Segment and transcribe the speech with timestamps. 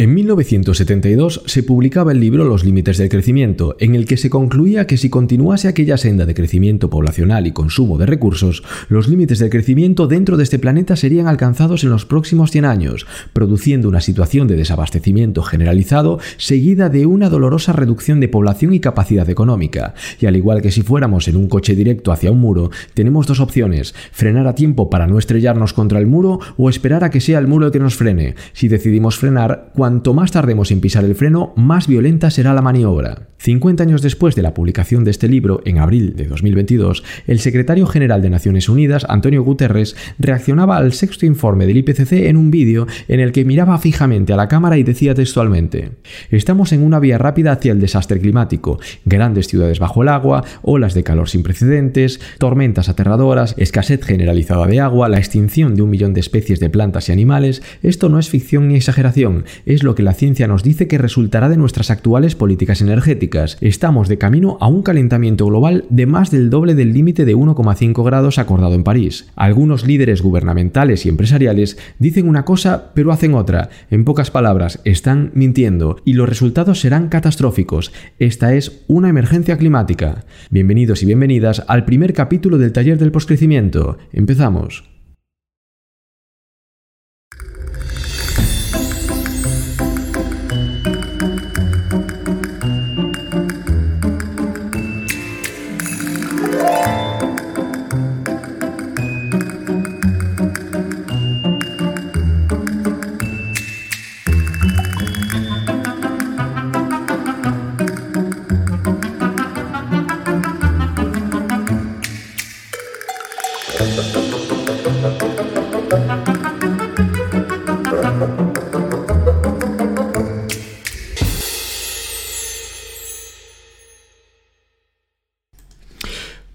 [0.00, 4.86] En 1972 se publicaba el libro Los límites del crecimiento, en el que se concluía
[4.86, 9.50] que si continuase aquella senda de crecimiento poblacional y consumo de recursos, los límites del
[9.50, 14.46] crecimiento dentro de este planeta serían alcanzados en los próximos 100 años, produciendo una situación
[14.46, 19.94] de desabastecimiento generalizado seguida de una dolorosa reducción de población y capacidad económica.
[20.20, 23.40] Y al igual que si fuéramos en un coche directo hacia un muro, tenemos dos
[23.40, 27.40] opciones, frenar a tiempo para no estrellarnos contra el muro o esperar a que sea
[27.40, 28.36] el muro el que nos frene.
[28.52, 33.28] Si decidimos frenar, Cuanto más tardemos en pisar el freno, más violenta será la maniobra.
[33.38, 37.86] 50 años después de la publicación de este libro, en abril de 2022, el secretario
[37.86, 42.86] general de Naciones Unidas, Antonio Guterres, reaccionaba al sexto informe del IPCC en un vídeo
[43.06, 45.92] en el que miraba fijamente a la cámara y decía textualmente:
[46.30, 50.94] Estamos en una vía rápida hacia el desastre climático, grandes ciudades bajo el agua, olas
[50.94, 56.12] de calor sin precedentes, tormentas aterradoras, escasez generalizada de agua, la extinción de un millón
[56.12, 57.62] de especies de plantas y animales.
[57.82, 59.44] Esto no es ficción ni exageración,
[59.82, 63.56] lo que la ciencia nos dice que resultará de nuestras actuales políticas energéticas.
[63.60, 68.04] Estamos de camino a un calentamiento global de más del doble del límite de 1,5
[68.04, 69.28] grados acordado en París.
[69.36, 73.70] Algunos líderes gubernamentales y empresariales dicen una cosa pero hacen otra.
[73.90, 77.92] En pocas palabras, están mintiendo y los resultados serán catastróficos.
[78.18, 80.24] Esta es una emergencia climática.
[80.50, 83.98] Bienvenidos y bienvenidas al primer capítulo del taller del poscrecimiento.
[84.12, 84.97] Empezamos.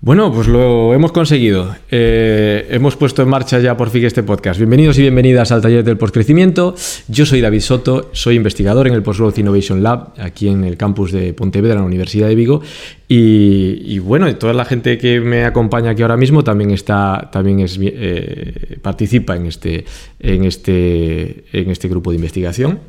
[0.06, 1.78] Bueno, pues lo hemos conseguido.
[1.90, 4.60] Eh, hemos puesto en marcha ya por fin este podcast.
[4.60, 6.76] Bienvenidos y bienvenidas al taller del postcrecimiento.
[7.08, 11.14] Yo soy David Soto, soy investigador en el Postgrowth Innovation Lab, aquí en el campus
[11.14, 12.62] de Pontevedra, en la Universidad de Vigo.
[13.08, 17.80] Y, bueno, toda la gente que me acompaña aquí ahora mismo también está, también es,
[17.82, 19.86] eh, participa en este,
[20.20, 22.80] en este, en este grupo de investigación.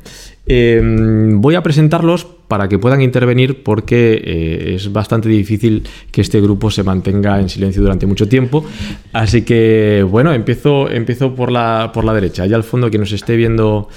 [0.47, 6.39] Em, voy a presentarlos para que puedan intervenir porque eh, es bastante difícil que este
[6.41, 8.65] grupo se mantenga en silencio durante mucho tiempo.
[9.13, 10.87] Así que, bueno, empiezo,
[11.35, 12.43] por, la, por la derecha.
[12.43, 13.89] Allá al fondo, que nos esté viendo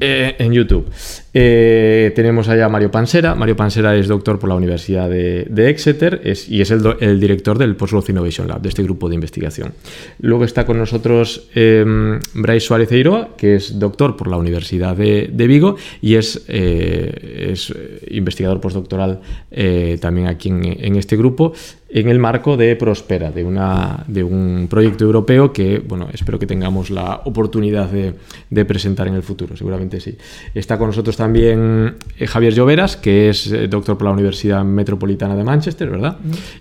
[0.00, 0.86] eh, en YouTube.
[1.32, 3.34] Eh, tenemos allá a Mario Pansera.
[3.34, 8.08] Mario Pansera es doctor por la Universidad de, Exeter y es el, director del Post
[8.08, 9.72] Innovation Lab, de este grupo de investigación.
[10.18, 15.30] Luego está con nosotros eh, Bryce Suárez Eiroa, que es doctor por la Universidad de,
[15.50, 17.74] Vigo y es, es
[18.08, 19.20] investigador postdoctoral
[20.00, 21.52] también aquí en, este grupo
[21.92, 23.42] en el marco de Prospera, de,
[24.06, 29.22] de un proyecto europeo que, bueno, espero que tengamos la oportunidad de, presentar en el
[29.22, 30.16] futuro, seguramente sí.
[30.54, 35.36] Está con nosotros también eh, Javier Lloveras, que es eh, doctor por la Universidad Metropolitana
[35.36, 36.16] de Manchester, ¿verdad?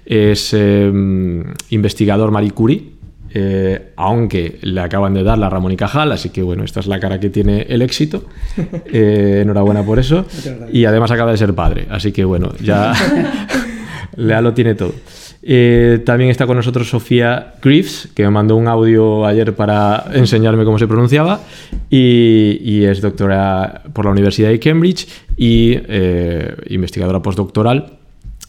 [0.05, 2.89] Es em, investigador Marie Curie,
[3.33, 6.87] eh, aunque le acaban de dar la Ramón y Cajal, así que bueno, esta es
[6.87, 8.25] la cara que tiene el éxito.
[8.91, 10.25] enhorabuena por eso.
[10.73, 12.93] Y además acaba de ser padre, así que bueno, ya
[14.17, 14.93] Lea lo tiene todo.
[15.41, 20.65] Eh, también está con nosotros Sofía Griffs, que me mandó un audio ayer para enseñarme
[20.65, 21.41] cómo se pronunciaba,
[21.89, 25.07] y, es doctora por la Universidad de Cambridge
[25.37, 27.97] y eh, investigadora postdoctoral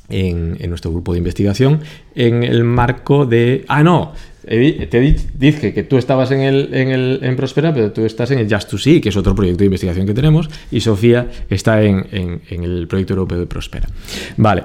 [0.09, 1.81] en, nuestro grupo de investigación
[2.15, 3.65] en el marco de...
[3.69, 4.13] Ah, no,
[4.45, 8.53] te dije que tú estabas en, el, en, el, Prospera, pero tú estás en el
[8.53, 12.07] Just to See, que es otro proyecto de investigación que tenemos, y Sofía está en,
[12.11, 13.89] en el proyecto europeo de Prospera.
[14.37, 14.63] Vale,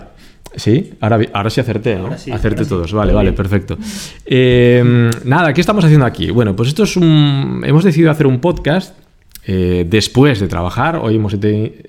[0.56, 2.12] Sí, ahora, ahora sí acerté, ¿no?
[2.12, 3.78] Acerté todos, vale, vale, perfecto.
[4.26, 6.32] Em, nada, ¿qué estamos haciendo aquí?
[6.32, 7.62] Bueno, pues esto es un...
[7.66, 8.96] Hemos decidido hacer un podcast
[9.46, 10.98] eh, después de trabajar.
[10.98, 11.36] Hoy hemos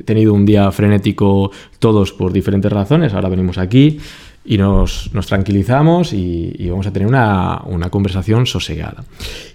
[0.04, 3.14] tenido un día frenético todos por diferentes razones.
[3.14, 3.98] Ahora venimos aquí
[4.44, 9.04] y nos, tranquilizamos y, vamos a tener una, una conversación sosegada.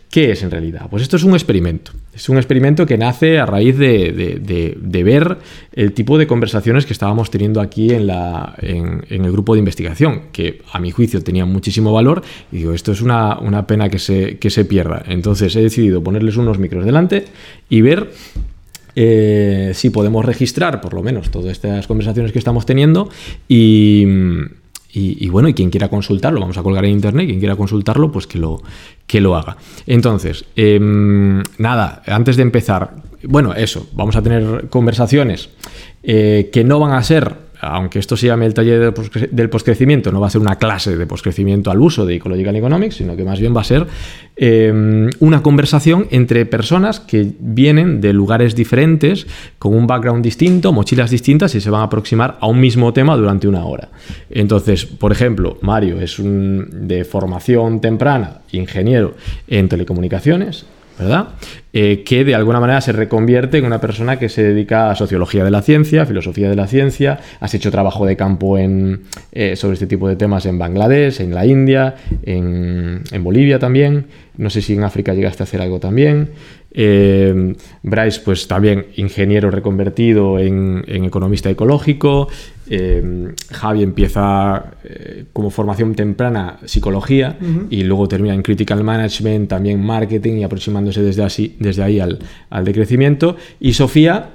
[0.09, 0.87] ¿Qué es en realidad?
[0.89, 1.91] Pues esto es un experimento.
[2.13, 5.37] Es un experimento que nace a raíz de, ver
[5.73, 10.79] el tipo de conversaciones que estábamos teniendo aquí en, el grupo de investigación, que a
[10.79, 12.21] mi juicio tenían muchísimo valor.
[12.51, 15.03] Y digo, esto es una, pena que se, que se pierda.
[15.07, 17.25] Entonces he decidido ponerles unos micros delante
[17.69, 18.11] y ver
[18.95, 23.09] eh, si podemos registrar por lo menos todas estas conversaciones que estamos teniendo
[23.47, 24.05] y,
[24.93, 28.27] y, bueno, y quien quiera consultarlo, vamos a colgar en internet, quien quiera consultarlo, pues
[28.27, 28.61] que lo,
[29.07, 29.55] que lo haga.
[29.87, 35.49] Entonces, em, nada, antes de empezar, bueno, eso, vamos a tener conversaciones
[36.03, 38.93] eh, que no van a ser aunque esto se llame el taller
[39.31, 42.95] del postcrecimiento, no va a ser una clase de postcrecimiento al uso de Ecological Economics,
[42.95, 43.85] sino que más bien va a ser
[44.35, 49.27] eh, una conversación entre personas que vienen de lugares diferentes,
[49.59, 53.15] con un background distinto, mochilas distintas y se van a aproximar a un mismo tema
[53.15, 53.89] durante una hora.
[54.29, 59.15] Entonces, por ejemplo, Mario es un, de formación temprana, ingeniero
[59.47, 60.65] en telecomunicaciones,
[60.97, 61.29] ¿verdad?
[61.73, 65.45] Eh, que de alguna manera se reconvierte en una persona que se dedica a sociología
[65.45, 69.75] de la ciencia, filosofía de la ciencia, has hecho trabajo de campo en, eh, sobre
[69.75, 74.73] este tipo de temas en Bangladesh, en la India, en, Bolivia también, no sé si
[74.73, 76.31] en África llegaste a hacer algo también.
[76.73, 77.53] Eh,
[77.83, 82.27] Bryce, pues también ingeniero reconvertido en, economista ecológico.
[83.51, 84.63] Javi empieza
[85.33, 87.37] como formación temprana psicología
[87.69, 92.19] y luego termina en critical management, también marketing y aproximándose desde así desde ahí al,
[92.63, 93.37] decrecimiento.
[93.59, 94.29] Y Sofía,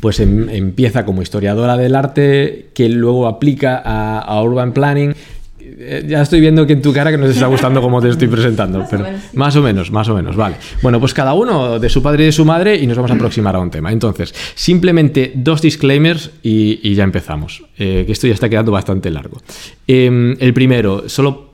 [0.00, 5.14] pues em, empieza como historiadora del arte que luego aplica a, urban planning.
[5.60, 8.28] Eh, ya estoy viendo que en tu cara que nos está gustando cómo te estoy
[8.28, 10.56] presentando, más pero o menos, más o menos, más o menos, vale.
[10.82, 13.14] Bueno, pues cada uno de su padre y de su madre y nos vamos a
[13.14, 13.92] aproximar a un tema.
[13.92, 19.40] Entonces, simplemente dos disclaimers y, ya empezamos, eh, que esto ya está quedando bastante largo.
[19.86, 21.52] Em, el primero, solo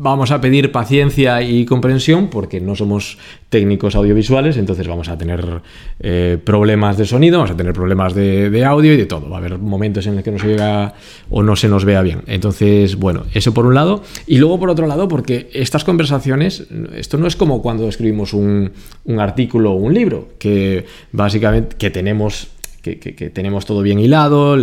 [0.00, 3.18] vamos a pedir paciencia y comprensión porque no somos
[3.50, 5.60] técnicos audiovisuales, entonces vamos a tener
[6.00, 9.28] eh, problemas de sonido, vamos a tener problemas de, audio y de todo.
[9.28, 10.94] Va a haber momentos en los que no se llega
[11.28, 12.22] o no se nos vea bien.
[12.26, 14.02] Entonces, bueno, eso por un lado.
[14.26, 18.72] Y luego por otro lado, porque estas conversaciones, esto no es como cuando escribimos un,
[19.04, 22.48] un artículo o un libro, que básicamente que tenemos
[22.82, 24.56] que, tenemos todo bien hilado,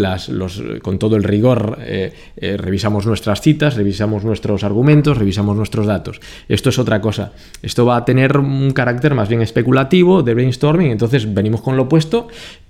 [0.82, 6.20] con todo el rigor eh, eh, revisamos nuestras citas, revisamos nuestros argumentos, revisamos nuestros datos.
[6.48, 7.34] Esto es otra cosa.
[7.62, 11.84] Esto va a tener un carácter más bien especulativo, de brainstorming, entonces venimos con lo
[11.84, 12.28] opuesto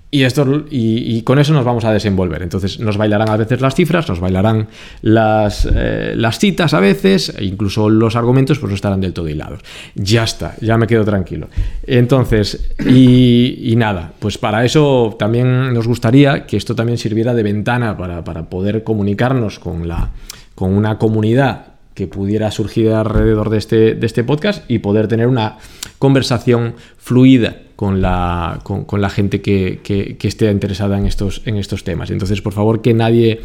[0.09, 2.41] y, esto, y, con eso nos vamos a desenvolver.
[2.41, 4.69] Entonces nos bailarán a veces las cifras, nos bailarán
[5.01, 9.27] las, eh, las citas a veces, e incluso los argumentos pues no estarán del todo
[9.27, 9.59] hilados.
[9.95, 11.49] Ya está, ya me quedo tranquilo.
[11.85, 17.97] Entonces, y, nada, pues para eso también nos gustaría que esto también sirviera de ventana
[17.97, 20.11] para, para poder comunicarnos con, la,
[20.55, 25.27] con una comunidad que pudiera surgir alrededor de este, de este podcast y poder tener
[25.27, 25.57] una
[25.97, 31.83] conversación fluida con la, con, la gente que, que, esté interesada en estos, en estos
[31.83, 32.09] temas.
[32.09, 33.39] Entonces, por favor, que nadie,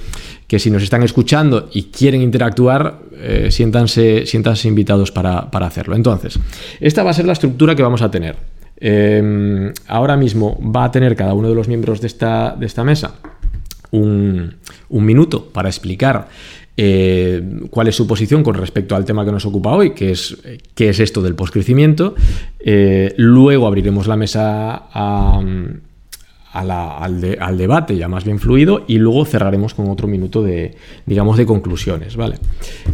[0.46, 4.24] que si nos están escuchando y quieren interactuar, eh, siéntanse,
[4.64, 5.96] invitados para, para, hacerlo.
[5.96, 6.38] Entonces,
[6.80, 8.36] esta va a ser la estructura que vamos a tener.
[8.78, 12.84] Em, ahora mismo va a tener cada uno de los miembros de esta, de esta
[12.84, 13.16] mesa
[13.90, 14.54] un,
[14.88, 16.28] un minuto para explicar
[16.84, 17.40] eh,
[17.70, 20.36] cuál es su posición con respecto al tema que nos ocupa hoy, que es
[20.74, 22.16] qué es esto del postcrecimiento.
[22.58, 24.88] Eh, luego abriremos la mesa
[26.52, 30.74] al, debate ya más bien fluido y luego cerraremos con otro minuto de,
[31.06, 32.38] digamos, de conclusiones, ¿vale?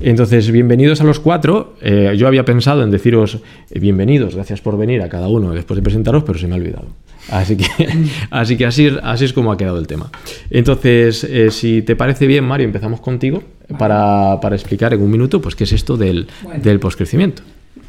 [0.02, 1.72] Entonces, bienvenidos a los cuatro.
[1.80, 3.38] Eh, yo había pensado en deciros
[3.70, 6.88] bienvenidos, gracias por venir a cada uno después de presentaros, pero se me ha olvidado.
[7.30, 7.64] Así que,
[8.30, 10.10] así, es como ha quedado el tema.
[10.50, 13.42] Entonces, eh, si te parece bien, Mario, empezamos contigo
[13.76, 16.28] para, para, explicar en un minuto pues, qué es esto del,
[16.62, 17.42] del postcrecimiento.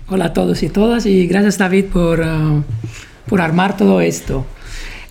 [0.08, 2.64] Hola a todos y todas y gracias David por, uh,
[3.28, 4.46] por armar todo esto.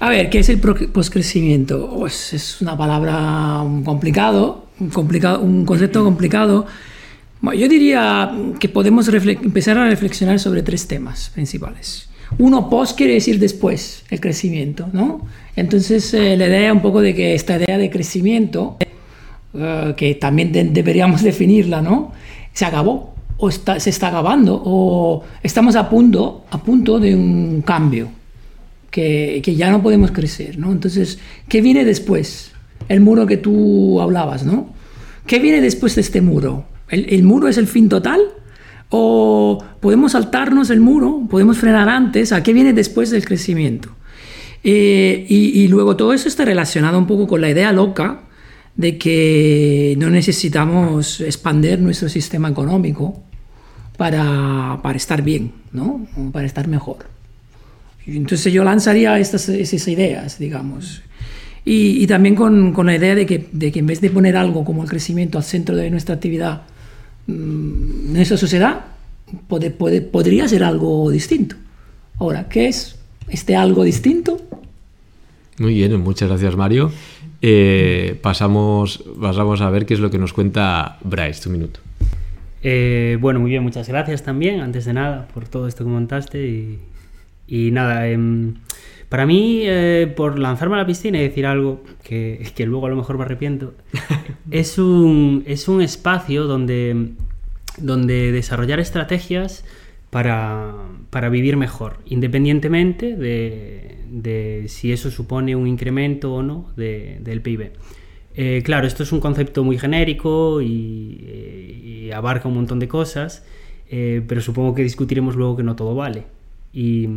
[0.00, 1.92] A ver, ¿qué es el postcrecimiento?
[1.98, 6.66] Pues es una palabra complicado, un, complicado, un concepto complicado.
[7.42, 12.08] yo diría que podemos empezar a reflexionar sobre tres temas principales.
[12.38, 15.26] Uno, post quiere decir después, el crecimiento, ¿no?
[15.56, 18.76] Entonces, eh, la idea un poco de que esta idea de crecimiento,
[19.54, 22.12] eh, que también deberíamos definirla, ¿no?
[22.52, 27.62] Se acabó, o está, se está acabando, o estamos a punto, a punto de un
[27.62, 28.08] cambio,
[28.90, 30.72] que, que ya no podemos crecer, ¿no?
[30.72, 32.52] Entonces, ¿qué viene después?
[32.88, 34.70] El muro que tú hablabas, ¿no?
[35.26, 36.64] ¿Qué viene después de este muro?
[36.88, 38.20] ¿El, el muro es el fin total?
[38.90, 43.90] O podemos saltarnos el muro, podemos frenar antes, ¿a qué viene después del crecimiento?
[44.64, 48.22] Eh, y, luego todo eso está relacionado un poco con la idea loca
[48.78, 53.20] de que no necesitamos expandir nuestro sistema económico
[53.96, 56.06] para, para estar bien, ¿no?
[56.32, 56.98] para estar mejor.
[58.06, 61.02] Entonces yo lanzaría estas, esas ideas, digamos.
[61.64, 64.64] Y, también con, con, la idea de que, de que en vez de poner algo
[64.64, 66.62] como el crecimiento al centro de nuestra actividad,
[67.26, 68.86] en esa sociedad
[69.48, 71.56] podría ser algo distinto.
[72.18, 72.96] Ahora, ¿qué es
[73.28, 74.40] este algo distinto?
[75.58, 76.92] Muy bien, muchas gracias Mario.
[77.40, 81.80] Eh, pasamos, pasamos a ver qué es lo que nos cuenta Bryce, tu minuto.
[82.62, 86.46] Eh, bueno, muy bien, muchas gracias también, antes de nada, por todo esto que montaste
[86.46, 86.78] y,
[87.46, 88.54] Y nada, em,
[89.08, 92.90] para mí, eh, por lanzarme a la piscina y decir algo que, que luego a
[92.90, 93.74] lo mejor me arrepiento,
[94.50, 97.10] es, un, es un espacio donde,
[97.78, 99.64] donde desarrollar estrategias
[100.10, 100.74] para,
[101.10, 107.42] para vivir mejor, independientemente de, de, si eso supone un incremento o no de, del
[107.42, 107.72] PIB.
[108.34, 113.44] Eh, claro, esto es un concepto muy genérico y, y abarca un montón de cosas,
[113.90, 116.24] eh, pero supongo que discutiremos luego que no todo vale.
[116.72, 117.08] Y,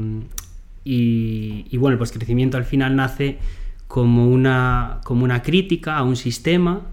[0.83, 3.37] y, bueno, el postcrecimiento al final nace
[3.87, 6.87] como una, como una crítica a un sistema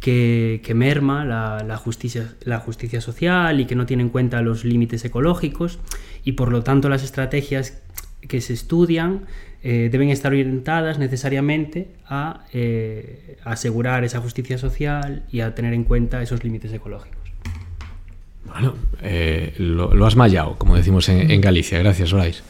[0.00, 4.40] que, que merma la, la, justicia, la justicia social y que no tiene en cuenta
[4.42, 5.78] los límites ecológicos
[6.24, 7.80] y por lo tanto las estrategias
[8.26, 9.26] que se estudian
[9.62, 15.84] eh, deben estar orientadas necesariamente a eh, asegurar esa justicia social y a tener en
[15.84, 17.20] cuenta esos límites ecológicos.
[18.46, 21.78] Bueno, eh, lo, lo, has mallado, como decimos en, en Galicia.
[21.78, 22.42] Gracias, Bryce.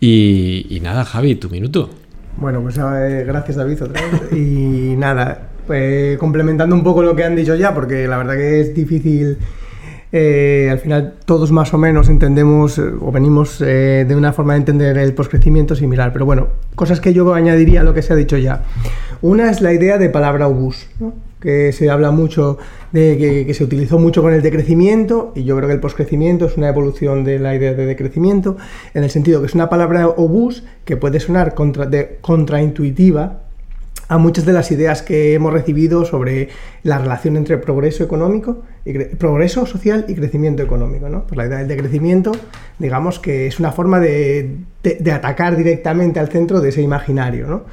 [0.00, 1.90] Y, y, nada, Javi, tu minuto.
[2.38, 4.32] Bueno, pues eh, gracias David otra vez.
[4.32, 8.60] y nada, pues, complementando un poco lo que han dicho ya, porque la verdad que
[8.60, 9.38] es difícil,
[10.12, 14.60] eh, al final todos más o menos entendemos o venimos eh, de una forma de
[14.60, 18.16] entender el postcrecimiento similar, pero bueno, cosas que yo añadiría a lo que se ha
[18.16, 18.62] dicho ya.
[19.22, 20.86] Una es la idea de palabra obús,
[21.40, 22.58] que se habla mucho
[22.92, 26.56] de que, se utilizó mucho con el decrecimiento y yo creo que el poscrecimiento es
[26.56, 28.56] una evolución de la idea de decrecimiento
[28.94, 33.45] en el sentido que es una palabra obús que puede sonar contraintuitiva
[34.08, 36.48] a muchas de las ideas que hemos recibido sobre
[36.82, 41.08] la relación entre progreso económico y progreso social y crecimiento económico.
[41.08, 41.26] ¿no?
[41.26, 42.32] Pues la idea del decrecimiento,
[42.78, 44.58] digamos que es una forma de,
[45.12, 47.46] atacar directamente al centro de ese imaginario.
[47.46, 47.64] ¿no?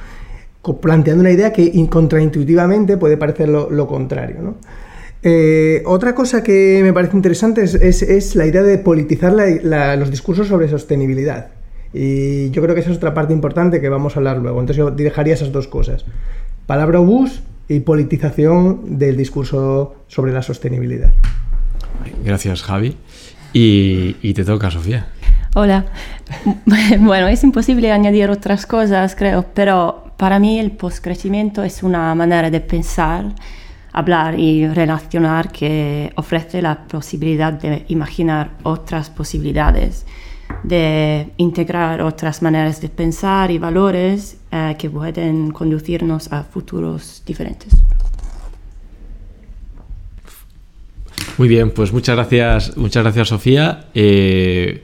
[0.80, 4.36] planteando una idea que contraintuitivamente puede parecer lo, contrario.
[4.40, 4.54] ¿no?
[5.22, 10.48] Eh, otra cosa que me parece interesante es, es, la idea de politizar los discursos
[10.48, 11.48] sobre sostenibilidad.
[11.94, 14.58] Y yo creo que esa es otra parte importante que vamos a hablar luego.
[14.58, 16.04] Entonces yo dejaría esas dos cosas.
[16.66, 21.12] Palabra obús y politización del discurso sobre la sostenibilidad.
[22.24, 22.96] Gracias, Javi.
[23.52, 25.06] Y, y te toca, Sofía.
[25.54, 25.86] Hola.
[26.98, 32.50] Bueno, es imposible añadir otras cosas, creo, pero para mí el postcrecimiento es una manera
[32.50, 33.34] de pensar,
[33.92, 40.06] hablar y relacionar que ofrece la posibilidad de imaginar otras posibilidades,
[40.64, 47.74] de integrar otras maneras de pensar y valores eh, que pueden conducirnos a futuros diferentes.
[51.36, 53.86] Muy bien, pues muchas gracias, muchas gracias Sofía.
[53.94, 54.82] Eh,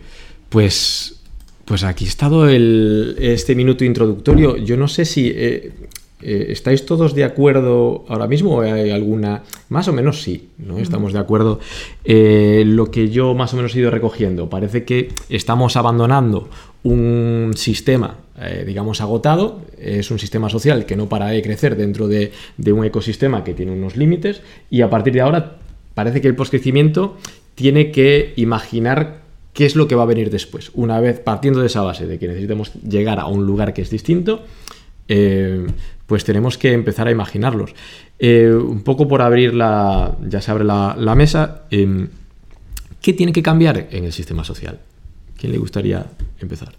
[0.48, 1.16] pues
[1.70, 4.56] pues aquí ha estado el, este minuto introductorio.
[4.56, 5.70] Yo no sé si eh,
[6.22, 9.42] eh, estáis todos de acuerdo ahora mismo o hay alguna...
[9.68, 10.78] Más o menos sí, ¿no?
[10.78, 11.60] Estamos de acuerdo.
[12.04, 16.48] Eh, lo que yo más o menos he ido recogiendo, parece que estamos abandonando
[16.82, 19.62] un sistema, eh, digamos, agotado.
[19.78, 23.54] Es un sistema social que no para de crecer dentro de, de un ecosistema que
[23.54, 25.58] tiene unos límites y a partir de ahora
[25.94, 27.16] parece que el postcrecimiento
[27.54, 29.20] tiene que imaginar
[29.52, 30.70] qué es lo que va a venir después.
[30.74, 33.90] Una vez partiendo de esa base de que necesitamos llegar a un lugar que es
[33.90, 34.44] distinto,
[35.08, 35.66] eh,
[36.10, 37.72] pues tenemos que empezar a imaginarlos.
[38.18, 42.08] Eh, un poco por abrir la, ya se abre la, la mesa, eh,
[43.00, 44.80] ¿qué tiene que cambiar en el sistema social?
[45.38, 46.04] ¿Quién le gustaría
[46.40, 46.72] empezar?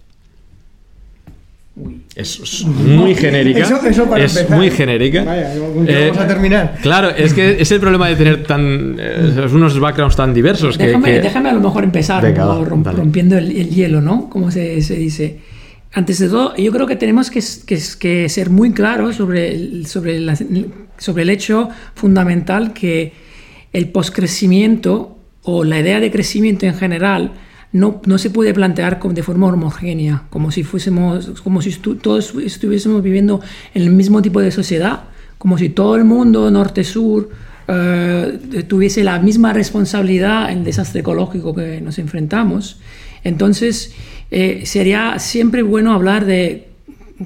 [2.14, 3.60] Es muy genérica.
[3.60, 4.58] Eso, eso es empezar.
[4.58, 5.24] muy genérica.
[5.24, 6.78] Vaya, eh, vamos a terminar.
[6.82, 10.78] Claro, es que es el problema de tener tan eh, unos backgrounds tan diversos.
[10.78, 11.22] Déjame, que, que...
[11.22, 12.66] déjame a lo mejor empezar Venga, ¿no?
[12.66, 14.30] romp, rompiendo el, el, hielo, ¿no?
[14.30, 15.40] Como se, se, dice.
[15.94, 20.20] Antes de todo, yo creo que tenemos que, que, que ser muy claros sobre sobre,
[20.20, 20.38] la,
[20.98, 23.12] sobre el hecho fundamental que
[23.74, 27.34] el poscrecimiento o la idea de crecimiento en general
[27.74, 32.34] no, no, se puede plantear de forma homogénea, como si fuésemos, como si estu todos
[32.36, 33.42] estuviésemos viviendo
[33.74, 35.04] en el mismo tipo de sociedad,
[35.38, 37.30] como si todo el mundo norte-sur
[37.68, 42.78] uh, tuviese la misma responsabilidad en el desastre ecológico que nos enfrentamos.
[43.24, 43.94] Entonces,
[44.32, 46.70] eh, sería siempre bueno hablar de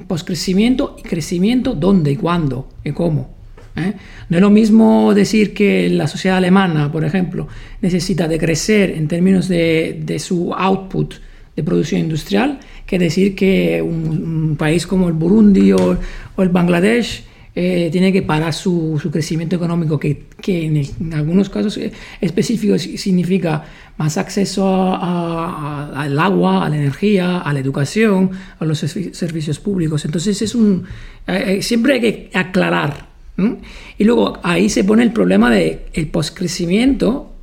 [0.08, 3.34] poscrecimiento y crecimiento, dónde y cuándo y cómo.
[3.76, 3.94] ¿Eh?
[4.30, 7.48] No es lo mismo decir que la sociedad alemana, por ejemplo,
[7.82, 11.16] necesita de crecer en términos de, de su output
[11.56, 15.98] de producción industrial que decir que un, un país como el Burundi o,
[16.36, 17.24] o el Bangladesh
[17.56, 21.80] eh, tiene que parar su, su crecimiento económico, que, que en, el, en, algunos casos
[22.20, 23.64] específicos significa
[23.98, 29.60] más acceso a, a, al agua, a la energía, a la educación, a los servicios
[29.60, 30.04] públicos.
[30.04, 30.84] Entonces es un,
[31.28, 33.16] eh, siempre hay que aclarar.
[33.98, 37.34] Y luego ahí se pone el problema del el postcrecimiento.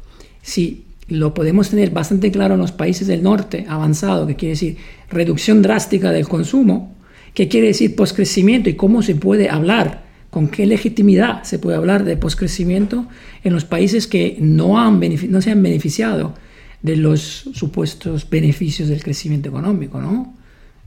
[0.41, 4.77] Si lo podemos tener bastante claro en los países del norte avanzado, que quiere decir
[5.11, 6.97] reducción drástica del consumo,
[7.35, 12.05] que quiere decir poscrecimiento y cómo se puede hablar, con qué legitimidad se puede hablar
[12.05, 13.07] de poscrecimiento
[13.45, 16.35] en los países que no, han no se han beneficiado
[16.83, 17.21] de los
[17.55, 20.35] supuestos beneficios del crecimiento económico, ¿no?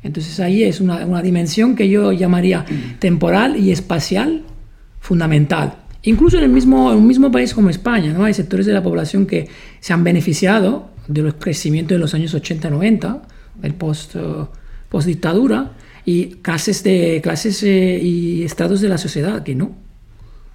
[0.04, 2.66] Entonces ahí es una, una dimensión que yo llamaría
[3.00, 4.44] temporal y espacial
[5.00, 5.78] fundamental.
[6.04, 8.24] Incluso en el mismo, en un mismo país como España, ¿no?
[8.24, 9.48] hay sectores de la población que
[9.80, 13.22] se han beneficiado del crecimiento de los años 80-90,
[13.64, 14.48] el post, uh,
[14.90, 15.72] post dictadura,
[16.06, 19.72] y clases, de, clases eh, y estados de la sociedad que no.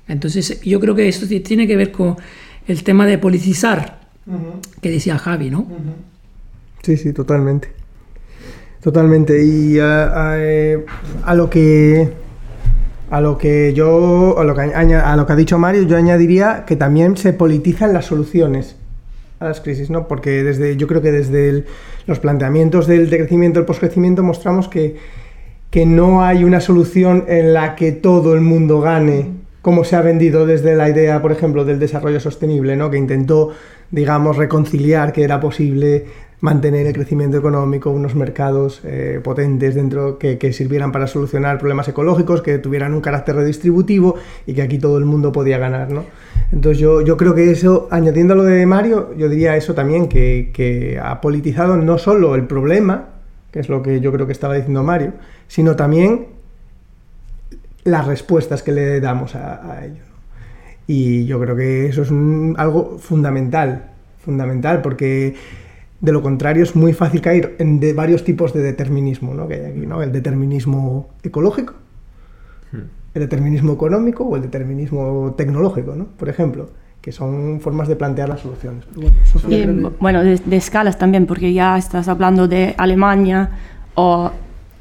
[0.09, 2.17] Entonces yo creo que esto tiene que ver con
[2.67, 4.01] el tema de politizar
[4.81, 5.67] que decía Javi, ¿no?
[6.83, 7.69] Sí, sí, totalmente.
[8.81, 9.45] Totalmente.
[9.45, 10.85] Y eh,
[11.25, 12.13] a lo que
[13.11, 16.65] a lo que yo, a lo que, a lo que ha dicho Mario, yo añadiría
[16.65, 18.77] que también se politizan las soluciones
[19.41, 20.07] a las crisis, ¿no?
[20.07, 21.65] Porque desde, yo creo que desde
[22.07, 24.97] los planteamientos del crecimiento, el poscrecimiento, mostramos que,
[25.71, 29.31] que no hay una solución en la que todo el mundo gane,
[29.63, 32.91] como se ha vendido desde la idea, por ejemplo, del desarrollo sostenible, ¿no?
[32.91, 33.51] Que intentó,
[33.91, 36.07] digamos, reconciliar que era posible
[36.41, 42.43] mantener el crecimiento económico, unos mercados eh, potentes dentro que, sirvieran para solucionar problemas ecológicos,
[42.43, 45.91] que tuvieran un carácter redistributivo y que aquí todo el mundo podía ganar.
[45.91, 46.05] ¿no?
[46.53, 50.09] Entonces yo, yo creo que eso, añadiendo a lo de Mario, yo diría eso también,
[50.09, 53.20] que, ha politizado no solo el problema,
[53.51, 55.15] que es lo que yo creo que estaba diciendo Mario,
[55.49, 56.27] sino también
[57.85, 60.03] las respuestas que le damos a, ello.
[60.87, 62.11] Y yo creo que eso es
[62.57, 65.35] algo fundamental, fundamental, porque
[66.01, 69.47] de lo contrario, es muy fácil caer en de varios tipos de determinismo ¿no?
[69.49, 70.03] que hay aquí, ¿no?
[70.03, 71.75] El determinismo ecológico,
[72.73, 72.77] hmm.
[73.15, 76.07] el determinismo económico o el determinismo tecnológico, ¿no?
[76.07, 78.85] Por ejemplo, que son formas de plantear las soluciones.
[80.01, 83.51] bueno, de, escalas también, porque ya estás hablando de Alemania
[83.95, 84.31] o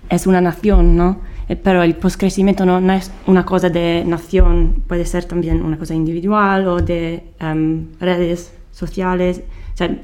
[0.10, 1.20] es una nación, ¿no?
[1.48, 5.78] Eh, pero el postcrecimiento no, no es una cosa de nación, puede ser también una
[5.78, 9.42] cosa individual o de em, redes sociales.
[9.74, 9.96] O sea,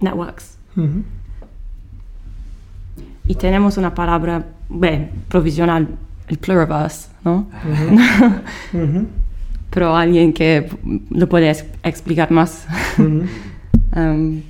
[0.00, 0.56] networks.
[3.26, 5.88] Y tenemos una palabra bueno, provisional,
[6.28, 7.46] el pluribus, ¿no?
[9.74, 10.68] Pero alguien que
[11.10, 11.50] lo puede
[11.82, 12.66] explicar más.
[12.96, 13.26] Um,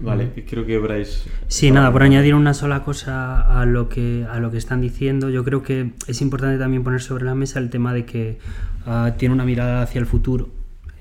[0.00, 1.28] vale, creo que Bryce.
[1.46, 5.28] Sí, nada, por añadir una sola cosa a lo que a lo que están diciendo,
[5.28, 8.38] yo creo que es importante también poner sobre la mesa el tema de que
[8.86, 10.48] ah, tiene una mirada hacia el futuro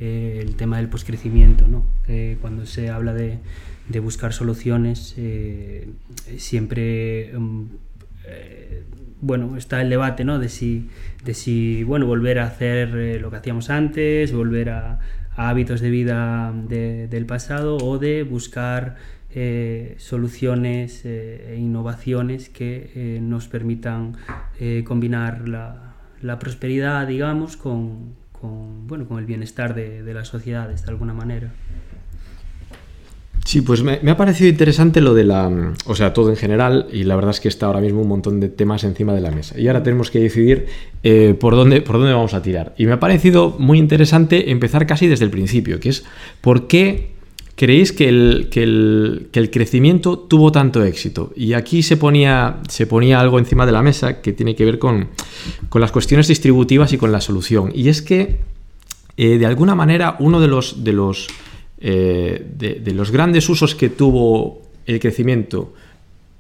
[0.02, 1.68] eh, el tema del poscrecimiento.
[1.68, 1.86] ¿no?
[2.10, 3.40] Eh, cuando se habla de,
[3.88, 5.90] de buscar soluciones, eh,
[6.38, 7.64] siempre mm,
[9.22, 10.40] bueno, está el debate ¿no?
[10.40, 10.90] de, si,
[11.24, 15.00] de si bueno, volver a hacer lo que hacíamos antes, volver a,
[15.36, 18.98] hábitos de vida del pasado o de buscar
[19.98, 24.18] soluciones e innovaciones que nos permitan
[24.84, 25.90] combinar la,
[26.22, 31.14] la prosperidad, digamos, con, con, bueno, con el bienestar de, de las sociedades de alguna
[31.14, 31.52] manera.
[33.50, 37.04] Sí, pues me, ha parecido interesante lo de la, o sea, todo en general, y
[37.04, 39.60] la verdad es que está ahora mismo un montón de temas encima de la mesa.
[39.60, 40.68] Y ahora tenemos que decidir
[41.02, 42.76] eh, por, dónde, por dónde vamos a tirar.
[42.78, 46.06] Y me ha parecido muy interesante empezar casi desde el principio, que es
[46.42, 47.14] por qué
[47.56, 51.34] creéis que el, que el, que el crecimiento tuvo tanto éxito.
[51.36, 54.78] Y aquí se ponía, se ponía algo encima de la mesa que tiene que ver
[54.78, 55.08] con,
[55.70, 57.72] con las cuestiones distributivas y con la solución.
[57.74, 58.42] Y es que,
[59.18, 61.30] eh, de alguna manera, uno de los, de los,
[61.82, 65.74] eh, de, los grandes usos que tuvo el crecimiento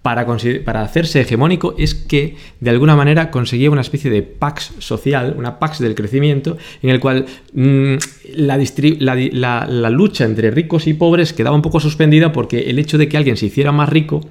[0.01, 0.25] para,
[0.65, 5.59] para, hacerse hegemónico es que de alguna manera conseguía una especie de pax social, una
[5.59, 7.95] pax del crecimiento, en el cual mm,
[8.35, 13.07] la, la, lucha entre ricos y pobres quedaba un poco suspendida porque el hecho de
[13.07, 14.21] que alguien se hiciera más rico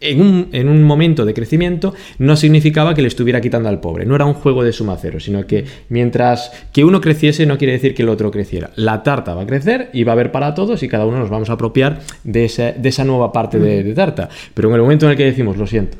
[0.00, 4.06] en un, en un, momento de crecimiento no significaba que le estuviera quitando al pobre.
[4.06, 7.74] No era un juego de suma cero, sino que mientras que uno creciese no quiere
[7.74, 8.70] decir que el otro creciera.
[8.76, 11.30] La tarta va a crecer y va a haber para todos y cada uno nos
[11.30, 14.28] vamos a apropiar de esa, de esa nueva parte de, tarta.
[14.54, 15.98] Pero en el momento en el que decimos, lo siento,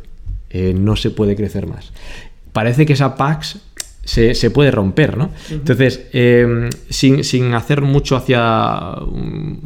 [0.48, 1.92] eh, no se puede crecer más,
[2.52, 3.60] parece que esa PAX
[4.04, 5.30] se, puede romper, ¿no?
[5.50, 9.58] Entonces, eh, sin, sin, hacer mucho hacia mm,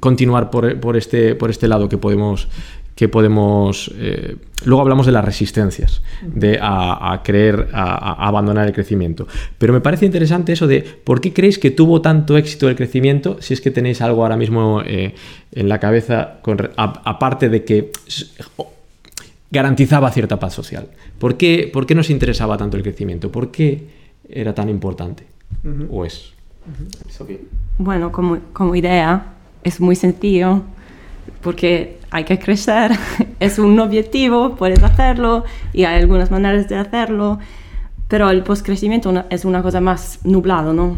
[0.00, 2.48] continuar por, por, este, por este lado que podemos
[2.96, 3.92] que podemos...
[3.98, 9.28] Eh, luego hablamos de las resistencias de a, creer, a, abandonar el crecimiento.
[9.58, 13.36] Pero me parece interesante eso de por qué creéis que tuvo tanto éxito el crecimiento,
[13.40, 15.14] si es que tenéis algo ahora mismo eh,
[15.52, 16.38] en la cabeza,
[16.76, 17.92] aparte de que
[19.50, 20.88] garantizaba cierta paz social.
[21.18, 23.30] ¿Por qué, ¿Por qué nos interesaba tanto el crecimiento?
[23.30, 23.88] ¿Por qué
[24.26, 25.26] era tan importante?
[25.90, 26.32] ¿O es?
[27.76, 30.62] Bueno, como, como idea, es muy sencillo
[31.46, 32.90] porque hay que crecer,
[33.38, 37.38] es un objetivo, puedes hacerlo y hay algunas maneras de hacerlo,
[38.08, 40.96] pero el postcrecimiento es una cosa más nublado, ¿no?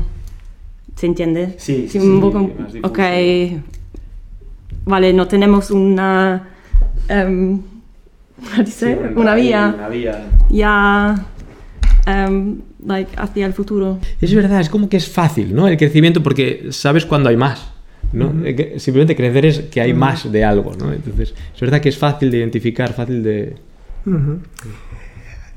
[0.96, 1.54] ¿Se entiende?
[1.58, 2.78] Sí, sí, un poco, difuso.
[2.82, 2.98] ok,
[4.86, 6.48] vale, no tenemos una,
[7.08, 7.62] ¿cómo
[8.64, 8.98] dice?
[9.16, 9.90] una vía
[10.48, 11.26] ya
[12.06, 13.98] em, like, hacia el futuro.
[14.18, 15.68] Es verdad, es como que es fácil, ¿no?
[15.68, 17.77] El crecimiento porque sabes cuándo hay más.
[18.12, 18.32] ¿No?
[18.44, 20.92] Eh, Simplemente crecer es que hay más de algo, ¿no?
[20.92, 23.56] Entonces, es verdad que es fácil de identificar, fácil de...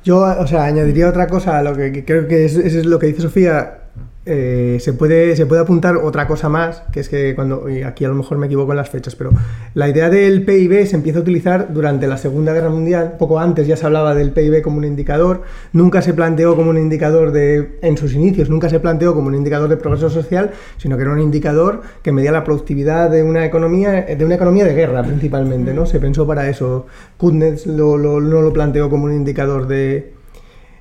[0.04, 2.86] Yo, o sea, añadiría otra cosa a lo que, que creo que es, eso es
[2.86, 3.81] lo que dice Sofía.
[4.26, 8.08] Eh, se, puede, se puede apuntar otra cosa más, que es que cuando, aquí a
[8.08, 9.32] lo mejor me equivoco en las fechas, pero
[9.74, 13.66] la idea del PIB se empieza a utilizar durante la Segunda Guerra Mundial, poco antes
[13.66, 15.42] ya se hablaba del PIB como un indicador,
[15.74, 19.36] nunca se planteó como un indicador de, en sus inicios, nunca se planteó como un
[19.36, 23.44] indicador de progreso social, sino que era un indicador que medía la productividad de una
[23.46, 25.88] economía, de una economía de guerra principalmente, ¿no?
[25.88, 26.86] Se pensó para eso.
[27.18, 30.14] Kutnez lo- lo- no lo planteó como un indicador de,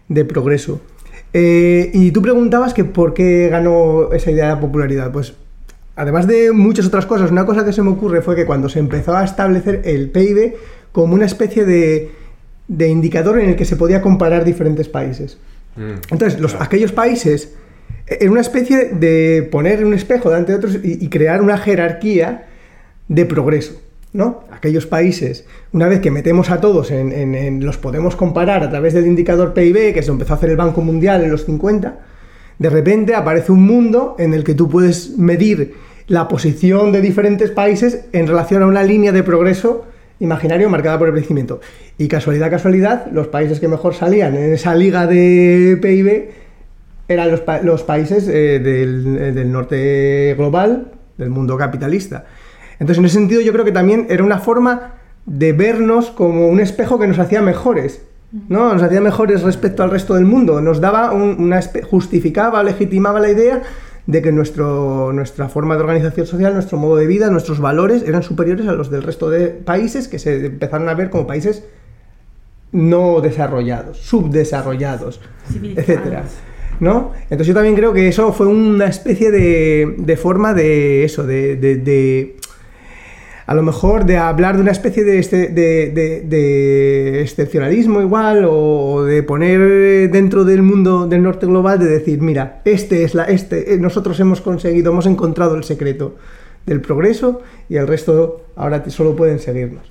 [0.09, 0.81] de progreso.
[1.33, 5.12] Eh, y tú preguntabas que por qué ganó esa idea de popularidad.
[5.12, 5.35] Pues
[5.97, 8.79] además de muchas otras cosas, una cosa que se me ocurre fue que cuando se
[8.79, 10.55] empezó a establecer el PIB
[10.93, 12.11] como una especie de,
[12.69, 15.38] de indicador en el que se podía comparar diferentes países.
[16.11, 17.55] Entonces, los, aquellos países,
[18.07, 22.49] en una especie de poner un espejo delante de otros y, y crear una jerarquía
[23.09, 23.81] de progreso,
[24.12, 24.44] ¿no?
[24.51, 28.94] Aquellos países, una vez que metemos a todos en, en- los podemos comparar a través
[28.94, 31.99] del indicador PIB, que se empezó a hacer el Banco Mundial en los 50,
[32.59, 35.75] de repente aparece un mundo en el que tú puedes medir
[36.09, 39.85] la posición de diferentes países en relación a una línea de progreso
[40.18, 41.61] imaginario marcada por el crecimiento.
[41.96, 46.31] Y casualidad, casualidad, los países que mejor salían en esa liga de PIB
[47.09, 52.27] eran los, pa- los países eh, eh, del norte global, del mundo capitalista.
[52.81, 54.95] Entonces, en ese sentido, yo creo que también era una forma
[55.27, 58.03] de vernos como un espejo que nos hacía mejores.
[58.49, 58.73] ¿no?
[58.73, 60.61] Nos hacía mejores respecto al resto del mundo.
[60.61, 63.62] Nos daba un- una justificaba, legitimaba la idea
[64.07, 68.23] de que nuestro, nuestra forma de organización social, nuestro modo de vida, nuestros valores eran
[68.23, 71.64] superiores a los del resto de países que se empezaron a ver como países
[72.73, 75.21] no desarrollados, subdesarrollados,
[75.77, 76.25] etcétera.
[76.79, 77.11] ¿No?
[77.25, 81.57] Entonces yo también creo que eso fue una especie de, de forma de eso, de,
[81.57, 82.37] de- de-
[83.51, 88.47] a lo mejor de hablar de una especie de, este- de, de- de excepcionalismo igual
[88.49, 93.25] o de poner dentro del mundo del norte global de decir, mira, este es la,
[93.25, 96.15] este, eh, nosotros hemos conseguido, hemos encontrado el secreto
[96.65, 99.83] del progreso y el resto ahora te- solo pueden seguirnos.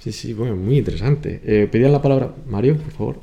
[0.00, 1.40] Sí, sí, bueno, muy interesante.
[1.44, 3.16] Eh, pedían la palabra, Mario, por favor.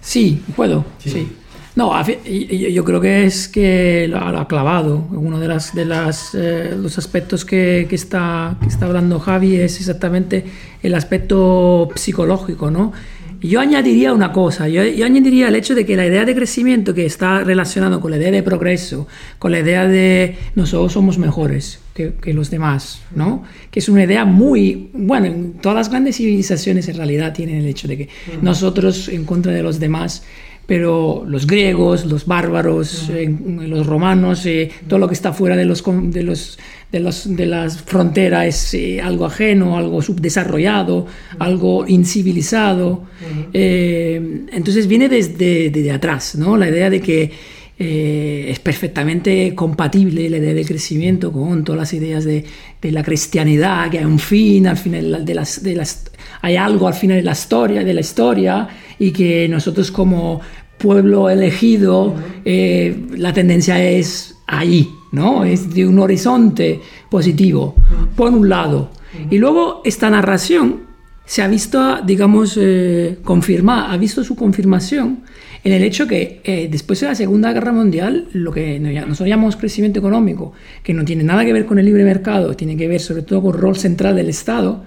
[0.00, 1.32] Sí, puedo, sí.
[1.74, 5.06] No, yo creo que es que lo ha, clavado.
[5.10, 9.56] Uno de, las, de las, eh, los aspectos que, que está, que está hablando Javi
[9.56, 10.44] es exactamente
[10.82, 12.92] el aspecto psicológico, ¿no?
[13.40, 16.94] Yo añadiría una cosa, yo, yo añadiría el hecho de que la idea de crecimiento
[16.94, 19.08] que está relacionado con la idea de progreso,
[19.40, 23.42] con la idea de nosotros somos mejores que, que los demás, ¿no?
[23.72, 27.66] Que es una idea muy, bueno, en todas las grandes civilizaciones en realidad tienen el
[27.66, 28.08] hecho de que
[28.42, 30.22] nosotros en contra de los demás
[30.66, 33.28] pero los griegos, los bárbaros, eh,
[33.66, 36.58] los romanos, eh, todo lo que está fuera de, los, de, los,
[36.90, 41.06] de, los- de las fronteras es eh, algo ajeno, algo subdesarrollado,
[41.38, 43.04] algo incivilizado.
[43.52, 46.56] Eh, entonces viene desde, desde atrás, ¿no?
[46.56, 47.30] La idea de que
[47.78, 52.44] eh, es perfectamente compatible la idea del crecimiento con todas las ideas de,
[52.80, 56.04] de la cristianidad, que hay un fin al final de las, de las,
[56.42, 60.40] hay algo al final de la historia, de la historia, y que nosotros como
[60.76, 65.44] pueblo elegido, eh, la tendencia es ahí, ¿no?
[65.44, 67.76] Es de un horizonte positivo,
[68.16, 68.90] por un lado.
[69.30, 70.80] Y luego esta narración
[71.24, 75.22] se ha visto, digamos, eh, confirmada, ha visto su confirmación
[75.64, 79.56] en el hecho que eh, después de la Segunda Guerra Mundial, lo que nosotros llamamos
[79.56, 83.00] crecimiento económico, que no tiene nada que ver con el libre mercado, tiene que ver
[83.00, 84.82] sobre todo con el rol central del Estado,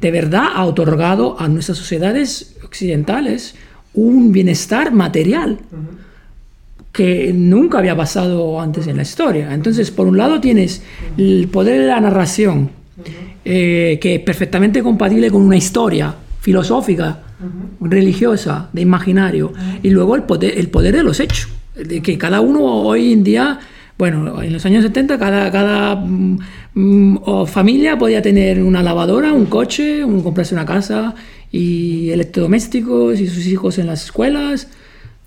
[0.00, 3.56] de verdad ha otorgado a nuestras sociedades occidentales
[3.92, 5.58] un bienestar material
[6.92, 9.52] que nunca había pasado antes en la historia.
[9.52, 10.82] Entonces, por un lado tienes
[11.18, 12.70] el poder de la narración,
[13.44, 17.20] eh, que es perfectamente compatible con una historia filosófica,
[17.80, 22.40] religiosa, de imaginario, y luego el poder, el poder de los hechos, de que cada
[22.40, 23.60] uno hoy en día,
[23.98, 26.38] bueno, en los años 70 cada, cada mm,
[26.74, 31.14] mm, familia podía tener una lavadora, un coche, un, comprarse una casa
[31.52, 34.68] y electrodomésticos y sus hijos en las escuelas.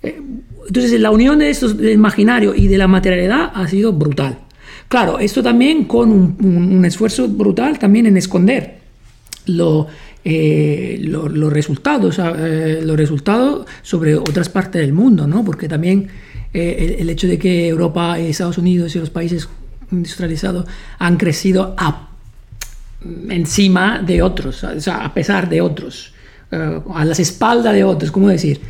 [0.02, 0.21] Eh,
[0.67, 4.39] Entonces la unión de estos, del imaginario y de la materialidad ha sido brutal.
[4.88, 8.82] claro, esto también con un, esfuerzo brutal también en esconder
[9.45, 9.88] lo,
[10.25, 15.43] eh, los resultados, eh, los resultados sobre otras partes del mundo, ¿no?
[15.43, 16.07] Porque también
[16.53, 19.49] eh, el, hecho de que Europa, Estados Unidos y los países
[19.91, 20.65] industrializados
[20.97, 21.75] han crecido
[23.29, 26.13] encima de otros, o sea, a pesar de otros,
[26.51, 28.62] a las espaldas de otros, ¿cómo decir?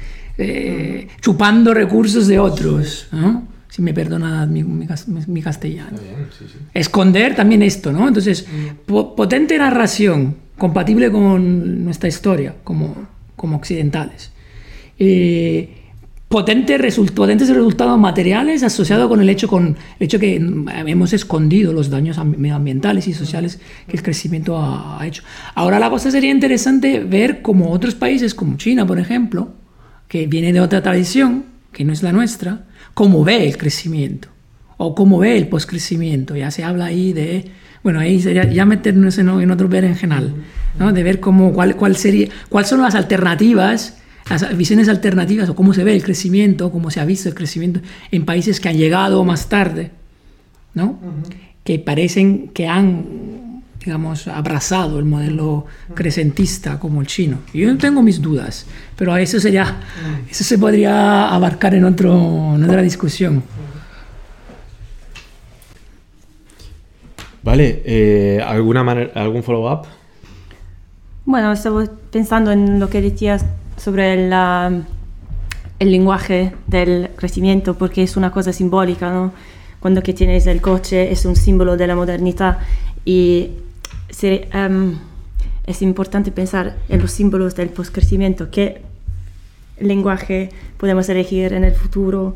[1.21, 3.47] chupando recursos de otros, ¿no?
[3.73, 5.97] si me perdona mi, castellano.
[6.75, 8.07] Esconder también esto, ¿no?
[8.07, 8.45] Entonces,
[8.85, 12.95] potente narración, compatible con nuestra historia como,
[13.35, 14.31] como occidentales.
[14.97, 15.75] Eh,
[16.29, 21.89] potentes, potentes resultados materiales asociados con el hecho, con el hecho que hemos escondido los
[21.89, 25.23] daños medioambientales y sociales que el crecimiento ha, ha hecho.
[25.53, 29.51] Ahora la cosa sería interesante ver cómo otros países, como China, por ejemplo,
[30.07, 34.29] que viene de otra tradición, que no es la nuestra, cómo ve el crecimiento
[34.77, 36.37] o cómo ve el postcrecimiento.
[36.37, 37.51] Ya se habla ahí de,
[37.83, 40.33] bueno, ahí sería ya meternos en, en otro berenjenal,
[40.79, 40.93] ¿no?
[40.93, 43.97] de ver cómo, cuál, cuál sería, cuáles son las alternativas,
[44.29, 47.81] las visiones alternativas o cómo se ve el crecimiento, cómo se ha visto el crecimiento
[48.11, 49.91] en países que han llegado más tarde,
[50.73, 50.97] ¿no?
[51.63, 53.43] que parecen que han
[53.83, 57.39] digamos, abrazado el modelo crecentista como el chino.
[57.53, 58.65] Yo tengo mis dudas,
[58.95, 59.77] pero eso sería,
[60.29, 63.43] eso se podría abarcar en, otro, en otra discusión.
[67.43, 68.81] Vale, eh, ¿alguna
[69.15, 69.85] ¿algún follow-up?
[71.25, 73.45] Bueno, estaba pensando en lo que decías
[73.77, 74.33] sobre el,
[75.79, 79.33] el lenguaje del crecimiento, porque es una cosa simbólica, ¿no?
[79.79, 82.59] Cuando que tienes el coche es un símbolo de la modernidad
[83.03, 83.51] y
[84.21, 84.97] Em,
[85.65, 88.81] es importante pensar en los símbolos del postcrecimiento, qué
[89.79, 92.35] lenguaje podemos elegir en el futuro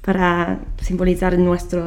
[0.00, 1.82] para simbolizar nuestra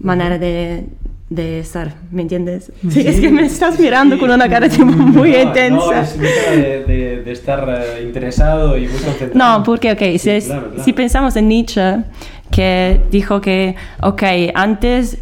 [0.00, 0.86] manera de,
[1.34, 2.72] de estar, ¿me entiendes?
[2.90, 5.70] Sí, es que me estás mirando con una cara muy intensa.
[5.70, 9.58] No, es de, de, estar eh, interesado y muy concentrado.
[9.58, 10.40] No, porque, ok, si,
[10.84, 12.04] si pensamos en Nietzsche,
[12.50, 14.22] que dijo que, ok,
[14.54, 15.18] antes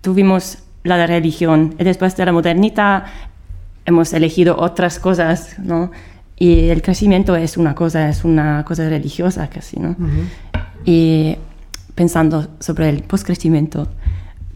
[0.00, 1.74] tuvimos la religión.
[1.78, 3.04] Y después de la modernidad
[3.84, 5.90] hemos elegido otras cosas, ¿no?
[6.36, 9.96] Y el crecimiento es una cosa, es una cosa religiosa casi, ¿no?
[10.84, 11.36] Y
[11.94, 13.88] pensando sobre el postcrecimiento,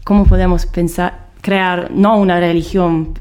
[0.09, 3.13] ¿cómo podemos pensar, crear no una religión,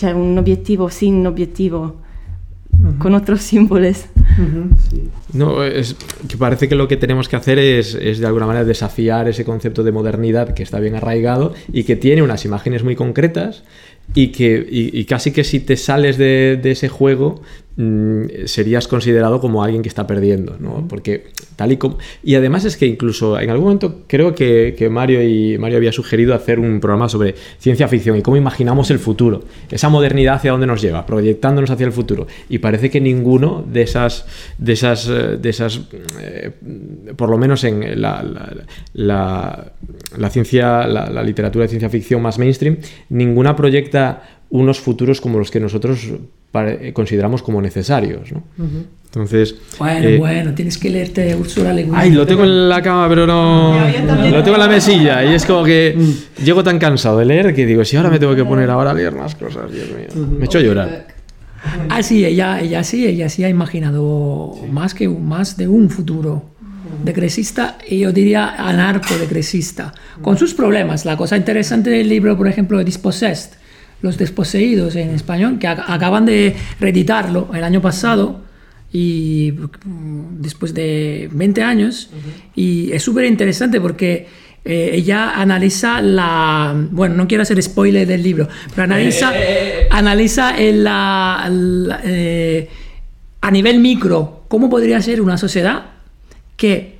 [0.00, 1.96] o un objetivo sin objetivo,
[3.00, 4.04] con otros símbolos?
[5.32, 5.96] No, es
[6.28, 9.44] que parece que lo que tenemos que hacer es, es, de alguna manera desafiar ese
[9.44, 13.64] concepto de modernidad que está bien arraigado y que tiene unas imágenes muy concretas
[14.14, 17.42] y que y, casi que si te sales de, de ese juego
[18.44, 20.86] serías considerado como alguien que está perdiendo, ¿no?
[20.88, 21.98] Porque tal y como...
[22.22, 25.92] Y además es que incluso en algún momento creo que, que, Mario, y, Mario había
[25.92, 30.50] sugerido hacer un programa sobre ciencia ficción y cómo imaginamos el futuro, esa modernidad hacia
[30.50, 32.26] dónde nos lleva, proyectándonos hacia el futuro.
[32.50, 34.26] Y parece que ninguno de esas,
[34.58, 35.80] de esas, de esas
[36.20, 36.50] eh,
[37.16, 38.22] por lo menos en la,
[38.92, 39.72] la,
[40.18, 45.50] la ciencia, la literatura de ciencia ficción más mainstream, ninguna proyecta unos futuros como los
[45.50, 46.06] que nosotros
[46.92, 48.30] consideramos como necesarios.
[48.32, 48.42] ¿no?
[49.06, 49.56] Entonces.
[49.78, 51.94] Bueno, eh, bueno, tienes que leerte Ursula Le Guin.
[51.94, 53.74] Ay, lo tengo en la cama, pero no.
[54.30, 55.24] Lo tengo en la mesilla.
[55.24, 56.44] Y es como que mm.
[56.44, 58.94] llego tan cansado de leer que digo, si ahora me tengo que poner ahora a
[58.94, 60.26] leer más cosas, Dios mío.
[60.38, 61.06] Me he hecho llorar.
[61.88, 66.50] Ah, sí, ella, ella sí, ella sí ha imaginado más que más de un futuro
[67.04, 71.04] decrecista y yo diría anarco-decrecista, con sus problemas.
[71.04, 73.61] La cosa interesante del libro, por ejemplo, de Dispossessed,
[74.02, 78.40] Los Desposeídos en español, que acaban de reeditarlo el año pasado
[78.92, 82.10] y mm, después de 20 años.
[82.54, 84.26] Y es súper interesante porque
[84.64, 89.88] eh, ella analiza la bueno no quiero hacer spoiler del libro pero analiza eh, eh,
[89.90, 91.42] analiza la,
[93.40, 95.86] a nivel micro cómo podría ser una sociedad
[96.56, 96.92] que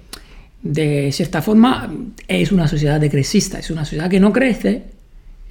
[0.62, 1.92] de cierta forma
[2.28, 4.84] es una sociedad decrecista, es una sociedad que no crece,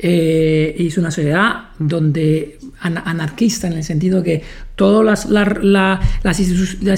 [0.03, 4.41] eh, es una sociedad donde anarquista en el sentido que
[4.75, 6.39] todas las,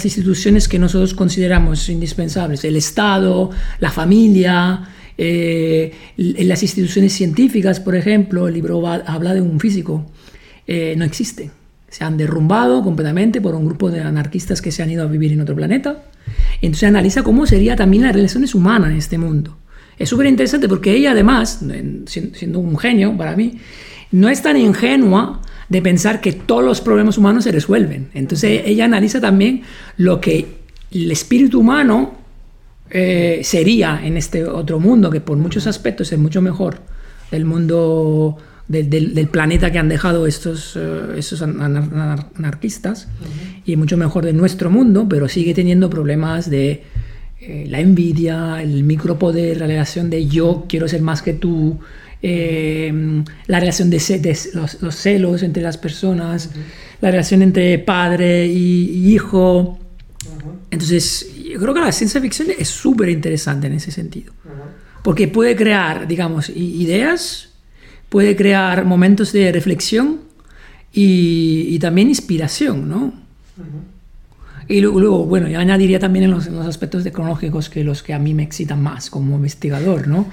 [0.06, 4.88] instituciones que nosotros consideramos indispensables, el Estado, la familia,
[5.18, 10.10] eh, las instituciones científicas, por ejemplo, el libro habla de un físico,
[10.66, 11.52] eh, no existen.
[11.90, 15.34] Se han derrumbado completamente por un grupo de anarquistas que se han ido a vivir
[15.34, 16.04] en otro planeta
[16.62, 19.58] entonces analiza cómo sería también las relaciones humanas en este mundo.
[20.00, 21.62] Es súper interesante porque ella además,
[22.06, 23.54] siendo un genio para mí,
[24.12, 28.10] no es tan ingenua de pensar que todos los problemas humanos se resuelven.
[28.14, 29.62] Entonces ella analiza también
[29.98, 30.46] lo que
[30.92, 32.14] el espíritu humano
[32.90, 36.80] eh, sería en este otro mundo, que por muchos aspectos es mucho mejor
[37.32, 43.08] del mundo del, del- del planeta que han dejado estos, eh, estos anar- anar- anarquistas
[43.66, 46.84] y mucho mejor de nuestro mundo, pero sigue teniendo problemas de
[47.46, 51.78] eh, la envidia, el micropoder, la relación de yo quiero ser más que tú,
[52.22, 56.52] eh, la relación de, los, los celos entre las personas,
[57.02, 59.78] la relación entre padre y, y hijo.
[60.72, 64.32] Entonces, yo creo que la ciencia ficción es súper interesante en ese sentido.
[65.04, 67.50] Porque puede crear, digamos, ideas,
[68.08, 70.22] puede crear momentos de reflexión
[70.94, 73.14] y, y también inspiración, ¿no?
[74.74, 78.02] Y lu- luego, bueno, yo añadiría también en los, en los aspectos tecnológicos que los
[78.02, 80.26] que a mí me excitan más como investigador, ¿no?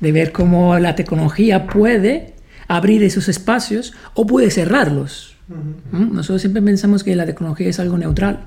[0.00, 2.34] De ver cómo la tecnología puede
[2.68, 5.36] abrir esos espacios o puede cerrarlos.
[5.92, 6.14] ¿Mm?
[6.14, 8.40] Nosotros siempre pensamos que la tecnología es algo neutral,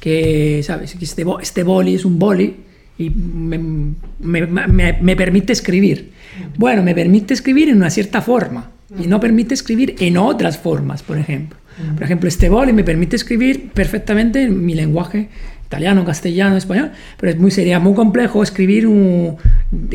[0.00, 0.94] que, ¿sabes?
[0.94, 2.56] Que este, bo- este boli es un boli
[2.96, 6.12] y me, me- me- me permite escribir.
[6.56, 8.70] Bueno, me permite escribir en una cierta forma
[9.02, 11.58] y no permite escribir en otras formas, por ejemplo.
[11.94, 15.28] Por ejemplo, este boli me permite escribir perfectamente en mi lenguaje
[15.66, 19.36] italiano, castellano, español, pero es muy, sería muy complejo escribir un,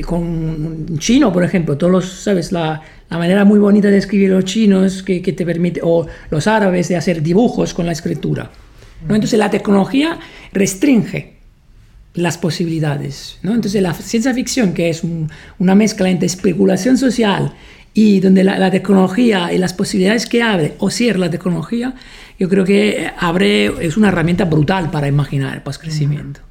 [0.05, 1.77] con un chino, por ejemplo.
[1.77, 2.51] Todos los, ¿sabes?
[2.51, 6.45] La, la manera muy bonita de escribir los chinos que, que te permite, o los
[6.47, 8.51] árabes de hacer dibujos con la escritura.
[9.07, 9.15] ¿no?
[9.15, 10.19] Entonces la tecnología
[10.53, 11.33] restringe
[12.13, 13.39] las posibilidades.
[13.41, 13.55] ¿no?
[13.55, 17.53] Entonces la ciencia ficción, que es un- una mezcla entre especulación social
[17.93, 21.93] y donde la, la tecnología y las posibilidades que abre o cierra la tecnología,
[22.39, 26.41] yo creo que abre, es una herramienta brutal para imaginar el postcrecimiento.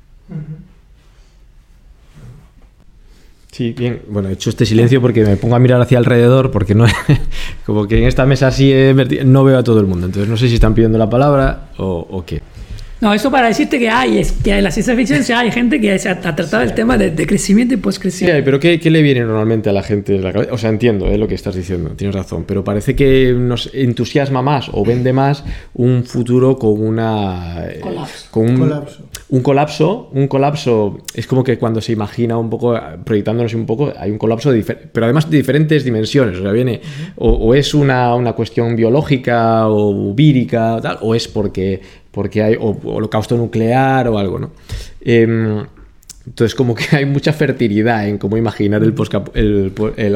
[3.51, 4.03] Sí, bien.
[4.09, 6.87] Bueno, he hecho este silencio porque me pongo a mirar hacia alrededor, porque no,
[7.67, 8.73] como que en esta mesa así
[9.25, 10.07] no veo a todo el mundo.
[10.07, 12.41] Entonces no sé si están pidiendo la palabra o, o qué.
[13.03, 15.81] No, esto para decirte que hay, es que en la ciencia ficción sí hay gente
[15.81, 18.37] que se ha, ha tratado el tema de, de crecimiento y Sí, postcrecimiento.
[18.37, 20.53] hay, pero ¿qué, qué le viene normalmente a la gente en la cabeza?
[20.55, 24.41] O sea, entiendo eh, lo que estás diciendo, tienes razón, pero parece que nos entusiasma
[24.41, 27.67] más o vende más un futuro con una...
[27.67, 28.27] eh, Colapso.
[28.31, 29.09] Con un Colapso.
[29.33, 33.91] Un colapso, un colapso es como que cuando se imagina un poco, proyectándonos un poco,
[33.99, 36.39] hay un colapso, de difer- pero además de diferentes dimensiones.
[36.39, 36.83] O sea, viene,
[37.17, 41.81] o, o es una, una cuestión biológica o vírica, o, tal, o es porque,
[42.13, 44.51] porque hay o- holocausto nuclear o algo, ¿no?
[45.01, 45.65] Em,
[46.25, 48.95] entonces, como que hay mucha fertilidad en cómo imaginar el,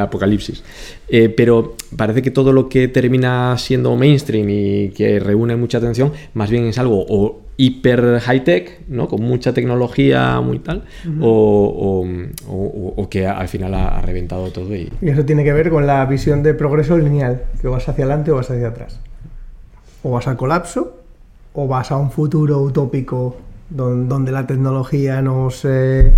[0.00, 0.62] apocalipsis.
[1.08, 6.12] Eh, pero parece que todo lo que termina siendo mainstream y que reúne mucha atención,
[6.34, 9.08] más bien es algo o hiper high-tech, ¿no?
[9.08, 10.84] con mucha tecnología, muy tal,
[11.20, 14.92] o, o- o- o que al final ha, ha reventado todo y...
[15.00, 18.30] Y eso tiene que ver con la visión de progreso lineal, que vas hacia adelante
[18.30, 19.00] o vas hacia atrás.
[20.02, 20.95] O vas al colapso,
[21.56, 23.36] o vas a un futuro utópico
[23.70, 25.64] don- donde la tecnología nos...
[25.64, 26.12] eh,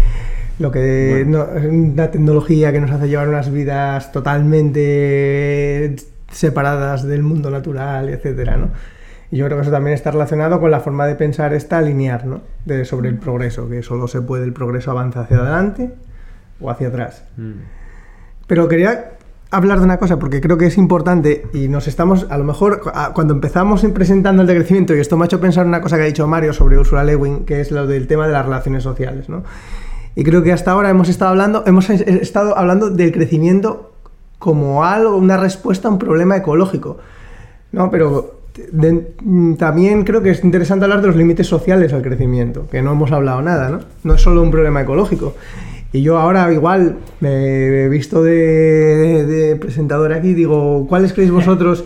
[0.59, 5.95] lo que no- una tecnología que nos hace llevar unas vidas totalmente
[6.31, 8.69] separadas del mundo natural, etcétera, ¿no?
[9.31, 12.23] Y yo creo que eso también está relacionado con la forma de pensar esta lineal,
[12.29, 12.41] ¿no?
[12.65, 15.91] De, sobre el progreso, que solo se puede el progreso avanza hacia adelante
[16.61, 17.25] o hacia atrás.
[18.47, 19.13] Pero quería
[19.51, 22.83] hablar de una cosa porque creo que es importante y nos estamos, a lo mejor,
[22.95, 25.81] a- cuando empezamos en presentando el decrecimiento, y esto me ha hecho pensar en una
[25.81, 28.45] cosa que ha dicho Mario sobre Ursula Lewin, que es lo del tema de las
[28.45, 29.45] relaciones sociales, ¿no?
[30.15, 33.93] Y creo que hasta ahora hemos estado hablando, hemos es- estado hablando del crecimiento
[34.39, 36.99] como algo, una respuesta a un problema ecológico,
[37.73, 37.91] ¿no?
[37.91, 38.35] Pero
[38.73, 39.13] de-
[39.57, 43.13] también creo que es interesante hablar de los límites sociales al crecimiento, que no hemos
[43.13, 43.79] hablado nada, ¿no?
[44.05, 45.35] No es solo un problema ecológico.
[45.93, 51.85] Y yo ahora igual me he visto de, de presentador aquí, digo, ¿cuáles creéis vosotros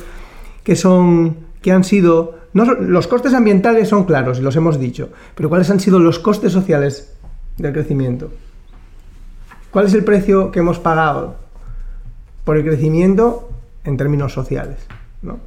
[0.64, 5.10] que son, que han sido, no los costes ambientales son claros y los hemos dicho,
[5.34, 7.14] pero ¿cuáles han sido los costes sociales
[7.58, 8.30] del crecimiento?
[9.70, 11.36] ¿Cuál es el precio que hemos pagado
[12.44, 13.48] por el crecimiento
[13.84, 14.78] en términos sociales?
[15.22, 15.38] ¿no?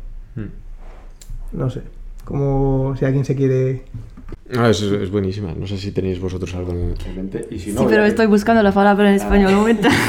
[1.52, 1.82] No sé,
[2.24, 3.84] como si alguien se quiere...
[4.58, 5.54] Ah, es, es buenísima.
[5.58, 7.48] No sé si tenéis vosotros algo en en mente.
[7.52, 9.88] Y si no, Sí, pero que- estoy buscando la palabra en español momento.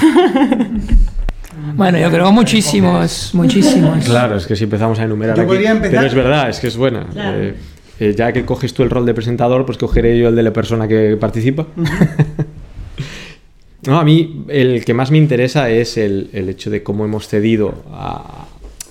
[1.74, 4.04] Bueno, yo creo muchísimos, muchísimos.
[4.04, 6.60] Claro, es que si empezamos a enumerar Yo aquí- podría empezar- Pero es verdad, es
[6.60, 7.06] que es buena.
[7.16, 7.54] Eh,
[7.98, 10.52] eh, ya que coges tú el rol de presentador, pues cogeré yo el de la
[10.52, 11.66] persona que participa.
[13.86, 17.26] no, a mí el que más me interesa es el, el hecho de cómo hemos
[17.28, 18.46] cedido a-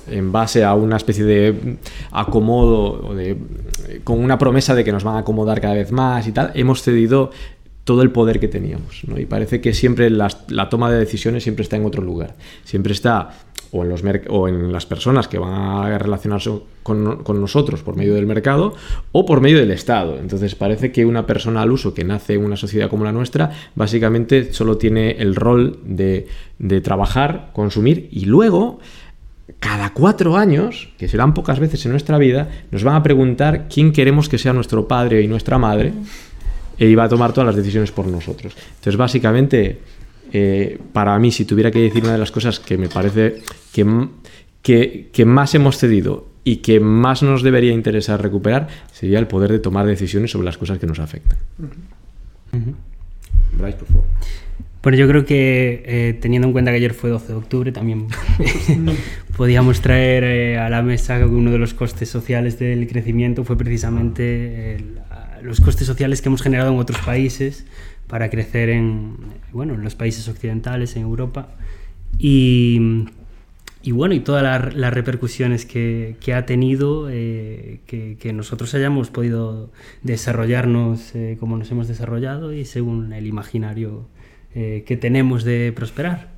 [0.08, 1.78] en base a una especie de
[2.12, 3.38] acomodo, de,
[4.03, 6.82] con una promesa de que nos van a acomodar cada vez más y tal, hemos
[6.82, 7.32] cedido
[7.84, 9.03] todo el poder que teníamos.
[9.16, 12.36] Y parece que siempre la, la toma de decisiones siempre está en otro lugar.
[12.64, 13.30] Siempre está
[13.72, 16.51] o en, los o en las personas que van a relacionarse
[16.82, 18.74] con, con, nosotros por medio del mercado
[19.12, 20.18] o por medio del Estado.
[20.18, 23.51] Entonces parece que una persona al uso que nace en una sociedad como la nuestra
[23.76, 26.28] básicamente solo tiene el rol de,
[26.58, 28.80] de trabajar, consumir y luego
[29.60, 33.91] cada cuatro años, que serán pocas veces en nuestra vida, nos van a preguntar quién
[33.91, 35.93] queremos que sea nuestro padre y nuestra madre
[36.78, 38.56] e iba a tomar todas las decisiones por nosotros.
[38.58, 39.80] Entonces, básicamente,
[40.34, 43.41] eh, para mí, si tuviera que decir una de las cosas que me parece
[43.72, 44.08] que,
[44.62, 49.52] que, que, más hemos cedido y que más nos debería interesar recuperar, sería el poder
[49.52, 51.38] de tomar decisiones sobre las cosas que nos afectan.
[51.60, 52.76] Uh -huh.
[53.58, 54.04] Bryce, por favor.
[54.86, 58.06] Bueno, yo creo que eh, teniendo en cuenta que ayer fue 12 de octubre, también
[59.36, 63.58] podíamos traer eh, a la mesa que uno de los costes sociales del crecimiento fue
[63.58, 65.00] precisamente el,
[65.46, 67.66] los costes sociales que hemos generado en otros países
[68.08, 69.16] para crecer en,
[69.52, 71.50] bueno, en los países occidentales, en Europa.
[72.18, 73.06] Y,
[73.84, 78.74] y bueno, y todas la, las repercusiones que, que ha tenido eh, que, que, nosotros
[78.74, 79.72] hayamos podido
[80.02, 84.08] desarrollarnos eh, como nos hemos desarrollado y según el imaginario
[84.54, 86.35] eh, que tenemos de prosperar.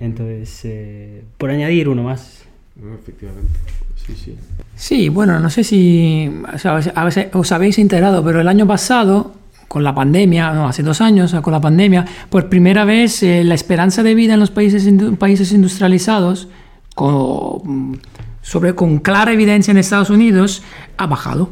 [0.00, 2.42] Entonces, eh, por añadir uno más.
[2.82, 3.52] No, efectivamente,
[3.94, 4.36] sí, sí.
[4.74, 8.66] Sí, bueno, no sé si o sea, a veces os habéis enterado, pero el año
[8.66, 9.34] pasado,
[9.68, 13.54] con la pandemia, no, hace dos años, con la pandemia, por primera vez eh, la
[13.54, 14.88] esperanza de vida en los países,
[15.18, 16.48] países industrializados,
[16.94, 18.00] con,
[18.40, 20.62] sobre, con clara evidencia en Estados Unidos,
[20.96, 21.50] ha bajado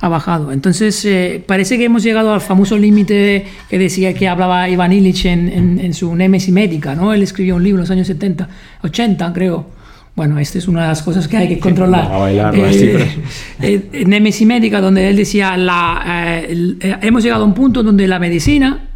[0.00, 0.50] ha bajado.
[0.50, 5.26] Entonces, eh, parece que hemos llegado al famoso límite que decía que hablaba Ivan Illich
[5.26, 7.12] en, en, en, su Nemesis Médica, ¿no?
[7.12, 8.48] Él escribió un libro en los años 70,
[8.82, 9.66] 80, creo.
[10.16, 12.06] Bueno, esta es una de las cosas que hay que controlar.
[12.06, 13.18] Sí, a bailar, eh,
[13.60, 18.18] eh, Nemesis Médica, donde él decía, la, el, hemos llegado a un punto donde la
[18.18, 18.86] medicina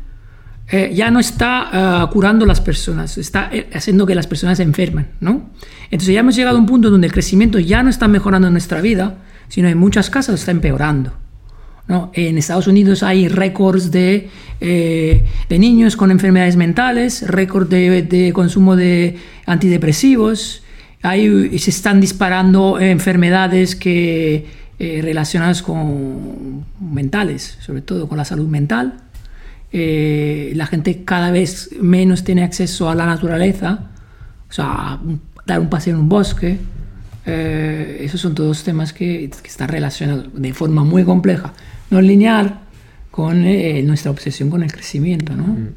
[0.93, 5.51] ya no está curando a las personas, está haciendo que las personas se enfermen, ¿no?
[5.91, 8.81] Entonces ya hemos llegado a un punto donde el crecimiento ya no está mejorando nuestra
[8.81, 9.19] vida,
[9.49, 11.13] sino en muchas casas está empeorando.
[11.87, 12.11] ¿no?
[12.15, 14.31] En Estados Unidos hay récords de,
[14.61, 20.63] eh, de, niños con enfermedades mentales, récord de, de, consumo de antidepresivos,
[21.03, 28.49] hay, se están disparando enfermedades que, eh, relacionadas con mentales, sobre todo con la salud
[28.49, 28.95] mental.
[29.71, 33.91] Eh, la gente cada vez menos tiene acceso a la naturaleza,
[34.49, 34.99] o sea,
[35.47, 36.59] dar un paseo en un bosque,
[37.27, 41.53] eh, esos son todos temas que, que, están relacionados de forma muy compleja,
[41.91, 42.61] no lineal,
[43.11, 45.35] con eh, nuestra obsesión con el crecimiento.
[45.35, 45.45] ¿no?
[45.45, 45.69] Mm.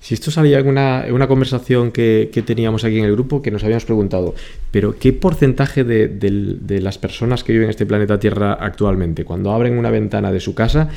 [0.00, 3.42] Si esto salía en una, en una conversación que, que, teníamos aquí en el grupo,
[3.42, 4.34] que nos habíamos preguntado,
[4.70, 9.24] pero ¿qué porcentaje de, de, de, las personas que viven en este planeta Tierra actualmente,
[9.24, 10.88] cuando abren una ventana de su casa,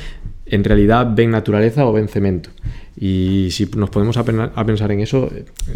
[0.46, 2.50] en realidad ven naturaleza o ven cemento?
[3.00, 5.30] Y si nos podemos a, a pensar en eso,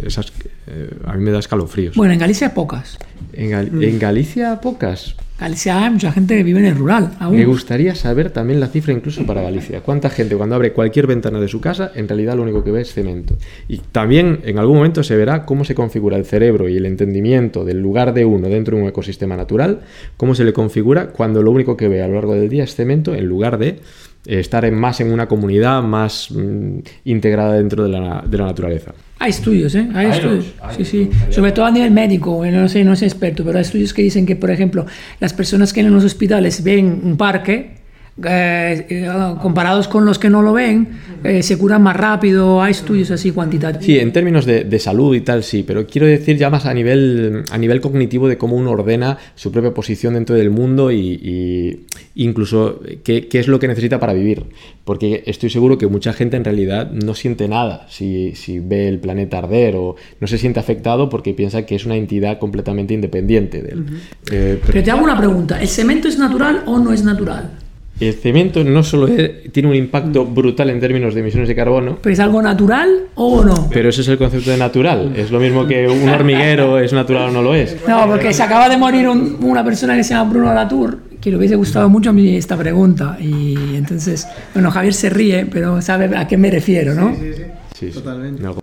[0.05, 0.33] esas,
[0.67, 1.95] eh, a mí me da escalofríos.
[1.95, 2.97] Bueno, en Galicia pocas.
[3.31, 3.83] En, Gal mm.
[3.83, 5.15] en, Galicia pocas.
[5.43, 7.17] Galicia hay mucha gente que vive en el rural.
[7.19, 7.35] Aún.
[7.35, 9.81] Me gustaría saber también la cifra incluso para Galicia.
[9.81, 12.79] ¿Cuánta gente cuando abre cualquier ventana de su casa en realidad lo único que ve
[12.79, 13.35] es cemento?
[13.67, 17.65] Y también en algún momento se verá cómo se configura el cerebro y el entendimiento
[17.65, 19.81] del lugar de uno dentro de un ecosistema natural,
[20.15, 22.75] cómo se le configura cuando lo único que ve a lo largo del día es
[22.75, 23.79] cemento en lugar de
[24.25, 28.93] estar en más en una comunidad más mm, integrada dentro de la, de la, naturaleza.
[29.19, 29.87] Hay estudios, ¿eh?
[29.93, 30.53] Hay, hay estudios.
[30.61, 31.09] Hay sí, sí.
[31.29, 34.25] Sobre todo a nivel médico, no sé, no soy experto, pero hay estudios que dicen
[34.25, 34.85] que, por ejemplo,
[35.19, 37.82] las personas que en los hospitales ven un parque,
[38.23, 39.07] eh, eh,
[39.41, 40.87] comparados con los que no lo ven,
[41.23, 43.83] eh, se curan más rápido, hay estudios así cuantitativos.
[43.83, 46.75] Sí, en términos de, de, salud y tal, sí, pero quiero decir ya más a
[46.75, 50.99] nivel, a nivel cognitivo de cómo uno ordena su propia posición dentro del mundo y,
[50.99, 54.45] y incluso qué, qué, es lo que necesita para vivir.
[54.85, 58.99] Porque estoy seguro que mucha gente en realidad no siente nada si, si ve el
[58.99, 63.63] planeta arder o no se siente afectado porque piensa que es una entidad completamente independiente
[63.63, 63.79] de él.
[63.79, 63.97] Uh -huh.
[64.31, 67.62] eh, pero, pero te hago una pregunta, ¿el cemento es natural o no es natural?
[67.99, 71.99] El cemento no solo es, tiene un impacto brutal en términos de emisiones de carbono.
[72.01, 73.69] ¿Pero es algo natural o no?
[73.71, 75.13] Pero ese es el concepto de natural.
[75.15, 77.77] Es lo mismo que un hormiguero es natural o no lo es.
[77.87, 81.29] No, porque se acaba de morir un, una persona que se llama Bruno Latour, que
[81.29, 83.17] le hubiese gustado mucho a mí esta pregunta.
[83.21, 87.13] Y entonces, bueno, Javier se ríe, pero sabe a qué me refiero, ¿no?
[87.15, 87.43] Sí, sí,
[87.75, 87.87] sí.
[87.87, 88.41] sí Totalmente.
[88.41, 88.55] No.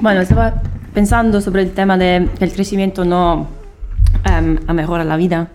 [0.00, 0.60] Bueno, estaba
[0.92, 3.48] pensando sobre el tema de que el crecimiento no
[4.26, 5.50] um, mejora la vida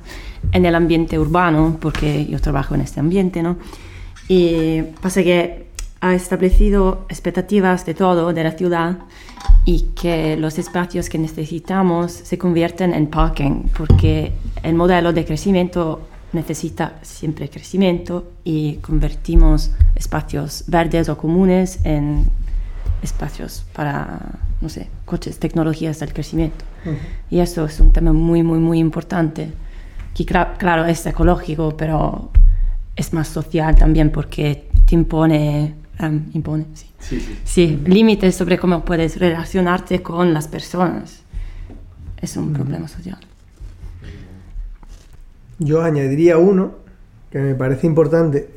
[0.52, 3.58] en el ambiente urbano, porque yo trabajo en este ambiente, ¿no?
[4.28, 5.68] Y pasa que
[6.02, 9.00] ha establecido expectativas de todo, de la ciudad,
[9.66, 14.34] y que los espacios que necesitamos se convierten en parking, porque
[14.64, 16.02] el modelo de crecimiento
[16.34, 22.26] necesita siempre crecimiento y convertimos espacios verdes o comunes en
[23.04, 26.64] espacios para, no sé, coches, tecnologías del crecimiento.
[27.30, 29.52] Y eso es un tema muy, muy, muy importante,
[30.14, 32.32] que claro, es ecológico, pero
[32.96, 36.92] es más social también porque te impone, em, impone sí.
[37.44, 41.24] Sí, límites sobre cómo puedes relacionarte con las personas.
[42.22, 43.18] Es un problema social.
[45.58, 46.76] Yo añadiría uno
[47.32, 48.50] que me parece importante,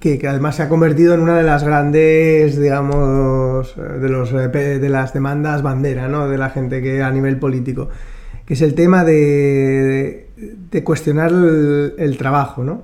[0.00, 4.88] que, además se ha convertido en una de las grandes, digamos, de, los, eh, de
[4.88, 6.28] las demandas bandera, ¿no?
[6.28, 7.88] De la gente que a nivel político,
[8.46, 10.31] que es el tema de, de,
[10.84, 12.82] cuestionar el, trabajo, ¿no?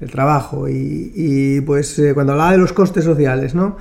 [0.00, 0.68] El trabajo.
[0.68, 3.76] Y, pues eh, cuando hablaba de los costes sociales, ¿no?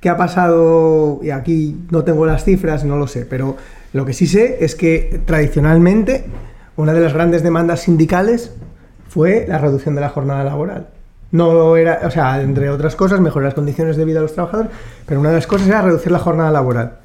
[0.00, 1.20] ¿Qué ha pasado?
[1.22, 3.56] Y aquí no tengo las cifras, no lo sé, pero
[3.92, 6.24] lo que sí sé es que tradicionalmente
[6.76, 8.54] una de las grandes demandas sindicales
[9.08, 10.88] fue la reducción de la jornada laboral.
[11.32, 14.72] No era, o sea, entre otras cosas, mejorar las condiciones de vida de los trabajadores,
[15.06, 16.98] pero una de las cosas era reducir la jornada laboral.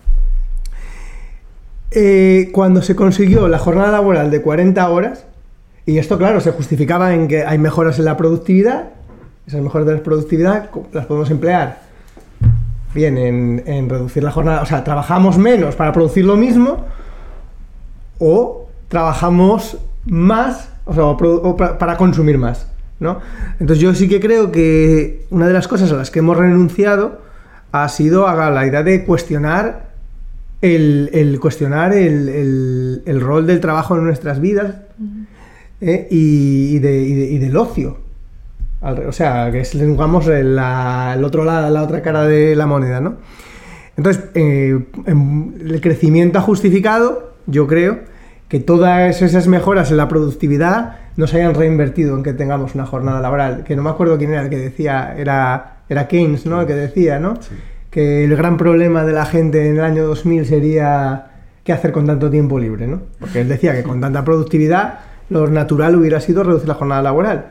[1.92, 5.26] Eh, cuando se consiguió la jornada laboral de 40 horas,
[5.86, 8.90] y esto, claro, se justificaba en que hay mejoras en la productividad,
[9.46, 11.80] esas mejoras de la productividad las podemos emplear
[12.94, 16.86] bien en, en reducir la jornada, o sea, trabajamos menos para producir lo mismo,
[18.20, 22.68] o trabajamos más, o sea, para consumir más,
[23.00, 23.20] ¿no?
[23.60, 27.22] Entonces yo sí que creo que una de las cosas a las que hemos renunciado
[27.72, 29.90] ha sido la idea de cuestionar
[30.62, 34.76] el, cuestionar el, rol del trabajo en nuestras vidas
[35.86, 36.08] ¿eh?
[36.10, 37.98] y, del ocio.
[38.82, 40.60] O sea, que es, digamos, el,
[41.24, 43.16] otro lado, la otra cara de la moneda, ¿no?
[43.98, 44.78] Entonces, eh,
[45.08, 48.00] el crecimiento ha justificado, yo creo,
[48.50, 52.86] que todas esas mejoras en la productividad no se hayan reinvertido en que tengamos una
[52.86, 53.64] jornada laboral.
[53.64, 56.62] Que no me acuerdo quién era el que decía, era, era Keynes, ¿no?
[56.62, 57.36] El que decía, ¿no?
[57.90, 61.32] Que el gran problema de la gente en el año 2000 sería
[61.64, 63.02] qué hacer con tanto tiempo libre, ¿no?
[63.20, 65.00] Porque él decía que con tanta productividad
[65.30, 67.48] lo natural hubiera sido reducir la jornada laboral.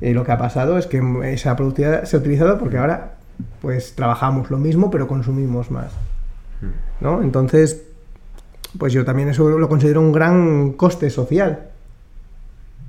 [0.00, 3.14] Y lo que ha pasado es que esa productividad se ha utilizado porque ahora
[3.60, 5.92] pues trabajamos lo mismo pero consumimos más.
[7.00, 7.22] ¿no?
[7.22, 7.82] Entonces,
[8.78, 11.68] pues yo también eso lo considero un gran coste social.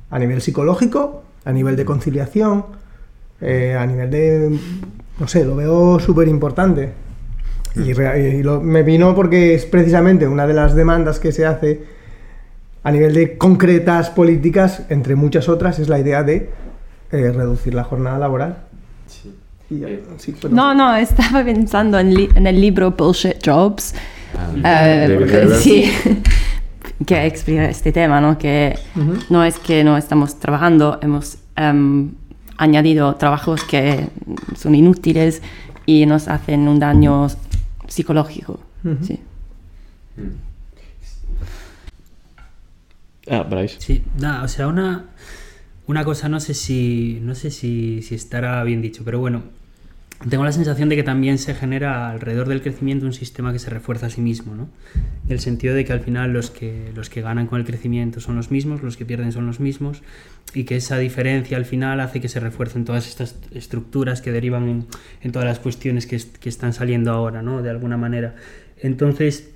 [0.09, 2.65] A nivel psicológico, a nivel de conciliación,
[3.41, 4.59] eh, a nivel de...
[5.19, 6.93] no sé, lo veo súper importante.
[7.75, 7.93] Y,
[8.61, 11.83] me vino porque es precisamente una de las demandas que se hace
[12.83, 16.49] a nivel de concretas políticas, entre muchas otras, es la idea de
[17.11, 18.57] eh, reducir la jornada laboral.
[19.07, 19.33] Sí.
[20.41, 23.95] Pues no, no, estaba pensando en, en el libro Bullshit Jobs,
[24.63, 25.91] Ah, eh, sí,
[27.05, 28.37] que explica este tema, ¿no?
[28.37, 28.77] Que
[29.29, 32.11] no es que no estamos trabajando, hemos em,
[32.57, 34.07] añadido trabajos que
[34.55, 35.41] son inútiles
[35.85, 37.27] y nos hacen un daño
[37.87, 38.59] psicológico.
[39.01, 39.19] sí.
[43.27, 43.77] Ah, Bryce.
[43.79, 45.05] Sí, nada, o sea, una,
[45.87, 49.43] una cosa, no sé si, no sé si, si estará bien dicho, pero bueno,
[50.29, 53.69] tengo la sensación de que también se genera alrededor del crecimiento un sistema que se
[53.69, 54.69] refuerza a sí mismo, ¿no?
[55.25, 58.21] En el sentido de que al final los que, los que ganan con el crecimiento
[58.21, 60.01] son los mismos, los que pierden son los mismos,
[60.53, 64.85] y que esa diferencia al final hace que se refuercen todas estas estructuras que derivan
[65.21, 67.61] en, todas las cuestiones que, que, están saliendo ahora, ¿no?
[67.61, 68.35] De alguna manera.
[68.77, 69.49] Entonces,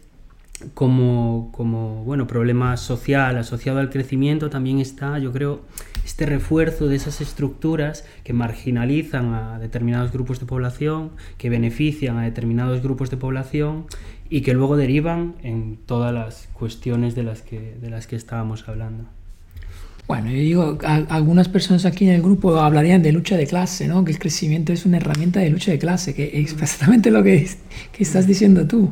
[0.73, 5.61] como, como bueno, problema social asociado al crecimiento también está, yo creo,
[6.03, 12.23] este refuerzo de esas estructuras que marginalizan a determinados grupos de población, que benefician a
[12.23, 13.85] determinados grupos de población
[14.29, 18.67] y que luego derivan en todas las cuestiones de las que, de las que estábamos
[18.67, 19.16] hablando.
[20.07, 20.77] Bueno, yo digo,
[21.09, 24.05] algunas personas aquí en el grupo hablarían de lucha de clase, ¿no?
[24.05, 27.45] Que el crecimiento es una herramienta de lucha de clase, que es exactamente lo que,
[27.91, 28.89] que estás diciendo tú.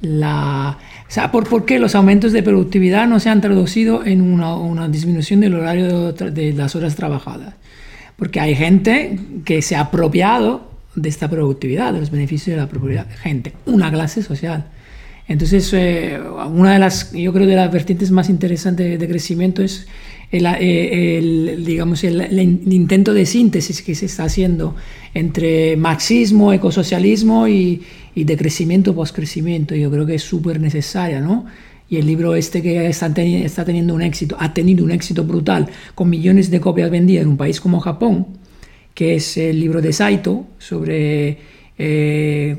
[0.00, 0.76] La,
[1.08, 4.56] o sea, ¿por, ¿por, qué los aumentos de productividad no se han traducido en una,
[4.56, 7.54] una disminución del horario de, de, las horas trabajadas?
[8.16, 12.68] Porque hay gente que se ha apropiado de esta productividad, de los beneficios de la
[12.68, 13.06] productividad.
[13.22, 14.66] Gente, una clase social.
[15.28, 19.86] Entonces, eh, una de las, yo creo, de las vertientes más interesantes de crecimiento es
[20.32, 24.74] eh, el, digamos, el, intento de síntesis que se está haciendo
[25.14, 27.82] entre marxismo, ecosocialismo y,
[28.14, 29.74] y de crecimiento post-crecimiento.
[29.74, 31.46] Yo creo que es súper necesaria, ¿no?
[31.88, 35.68] Y el libro este que está, está, teniendo un éxito, ha tenido un éxito brutal,
[35.94, 38.26] con millones de copias vendidas en un país como Japón,
[38.92, 41.38] que es el libro de Saito sobre,
[41.78, 42.56] eh,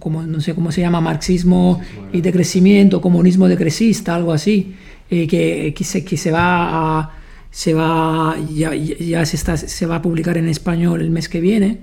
[0.00, 1.80] como, no sé cómo se llama, marxismo
[2.12, 4.74] y de crecimiento, comunismo decrecista, algo así.
[5.08, 7.10] Eh, que, que, se, que se va a
[7.56, 11.40] se va, ya, ya se, está, se va a publicar en español el mes que
[11.40, 11.78] viene,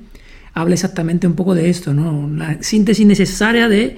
[0.54, 2.30] habla exactamente un poco de esto, ¿no?
[2.30, 3.98] La síntesis necesaria de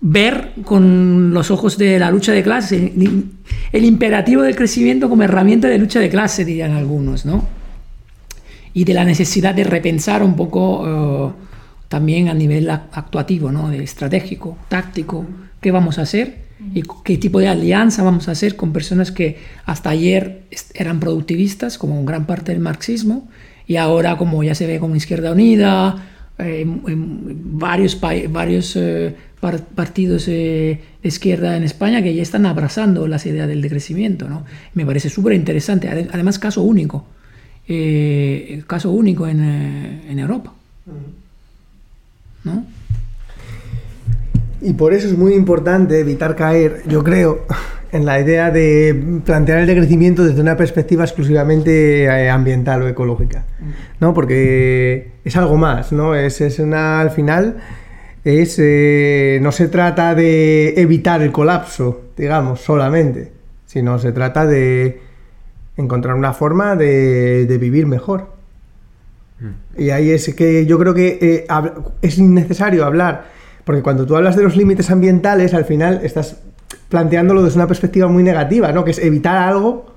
[0.00, 2.94] ver con los ojos de la lucha de clase,
[3.72, 7.46] el, imperativo del crecimiento como herramienta de lucha de clase, dirían algunos, ¿no?
[8.72, 11.32] Y de la necesidad de repensar un poco eh,
[11.88, 13.70] también a nivel actuativo, ¿no?
[13.70, 15.26] Estratégico, táctico,
[15.60, 19.38] qué vamos a hacer y qué tipo de alianza vamos a hacer con personas que
[19.66, 20.42] hasta ayer
[20.74, 23.28] eran productivistas, como gran parte del marxismo,
[23.66, 26.04] y ahora como ya se ve como Izquierda Unida,
[26.38, 29.14] eh, varios, varios eh,
[29.74, 34.28] partidos eh, de izquierda en España que ya están abrazando las ideas del decrecimiento.
[34.28, 34.44] ¿no?
[34.74, 37.06] Me parece súper interesante, además caso único,
[38.66, 39.40] caso único en,
[40.08, 40.52] en Europa.
[42.44, 42.66] ¿no?
[44.64, 47.44] Y por eso es muy importante evitar caer, yo creo,
[47.92, 53.44] en la idea de plantear el decrecimiento desde una perspectiva exclusivamente eh, ambiental o ecológica,
[54.00, 54.14] ¿no?
[54.14, 56.14] Porque es algo más, ¿no?
[56.14, 57.58] Es, es una, al final,
[58.24, 63.32] es, eh, no se trata de evitar el colapso, digamos, solamente,
[63.66, 64.98] sino se trata de
[65.76, 68.32] encontrar una forma de, vivir mejor.
[69.40, 69.82] Mm.
[69.82, 71.46] Y ahí es que yo creo que eh,
[72.00, 73.34] es necesario hablar
[73.64, 76.36] porque cuando tú hablas de los límites ambientales, al final estás
[76.88, 78.84] planteándolo desde una perspectiva muy negativa, ¿no?
[78.84, 79.94] Que es evitar algo,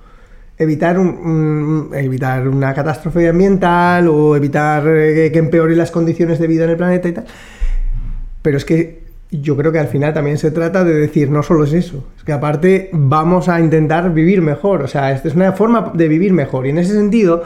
[0.58, 6.64] evitar, un, evitar una catástrofe ambiental o evitar eh, que empeore las condiciones de vida
[6.64, 7.26] en el planeta y tal.
[8.42, 11.66] Pero es que yo creo que al final también se trata de decir, no solo
[11.66, 15.52] es eso, es que aparte vamos a intentar vivir mejor, o sea, esta es una
[15.52, 16.66] forma de vivir mejor.
[16.66, 17.44] Y en ese sentido,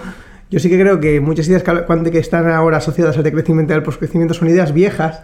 [0.51, 3.83] yo sí que creo que muchas ideas que están ahora asociadas al decrecimiento y al
[3.83, 5.23] postcrecimiento son ideas viejas,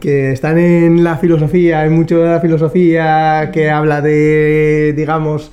[0.00, 5.52] que están en la filosofía, hay mucho de la filosofía que habla de, digamos,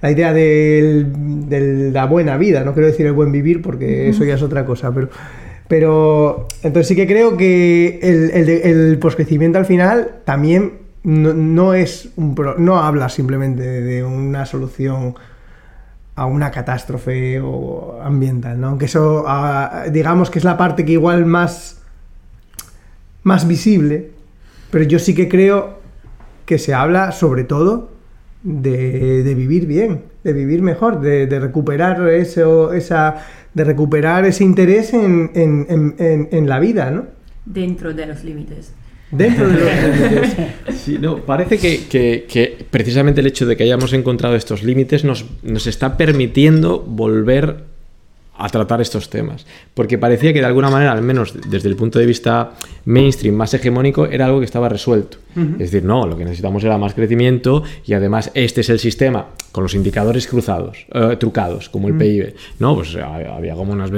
[0.00, 4.34] la idea de, la buena vida, no quiero decir el buen vivir porque eso ya
[4.34, 5.08] es otra cosa, pero,
[5.66, 12.10] pero entonces sí que creo que el, el, el poscrecimiento al final también no, es
[12.16, 15.14] un no habla simplemente de una solución
[16.14, 18.68] a una catástrofe o ambiental, ¿no?
[18.68, 21.77] Aunque eso, ah, digamos que es la parte que igual más
[23.28, 24.10] más visible,
[24.70, 25.78] pero yo sí que creo
[26.46, 27.90] que se habla sobre todo
[28.42, 33.24] de, vivir bien, de vivir mejor, de, recuperar eso, esa,
[33.54, 37.06] de recuperar ese interés en, la vida, ¿no?
[37.44, 38.72] Dentro de los límites.
[39.10, 40.36] Dentro de los límites.
[40.74, 45.66] Sí, no, parece que, precisamente el hecho de que hayamos encontrado estos límites nos, nos
[45.66, 47.64] está permitiendo volver
[48.38, 49.46] a tratar estos temas.
[49.74, 52.52] Porque parecía que de alguna manera, al menos desde el punto de vista
[52.84, 55.18] mainstream más hegemónico, era algo que estaba resuelto.
[55.38, 59.26] Es decir, no, lo que necesitamos era más crecimiento y además este es el sistema
[59.52, 62.34] con los indicadores cruzados, eh, trucados, como el PIB.
[62.58, 63.92] No, pues había como unas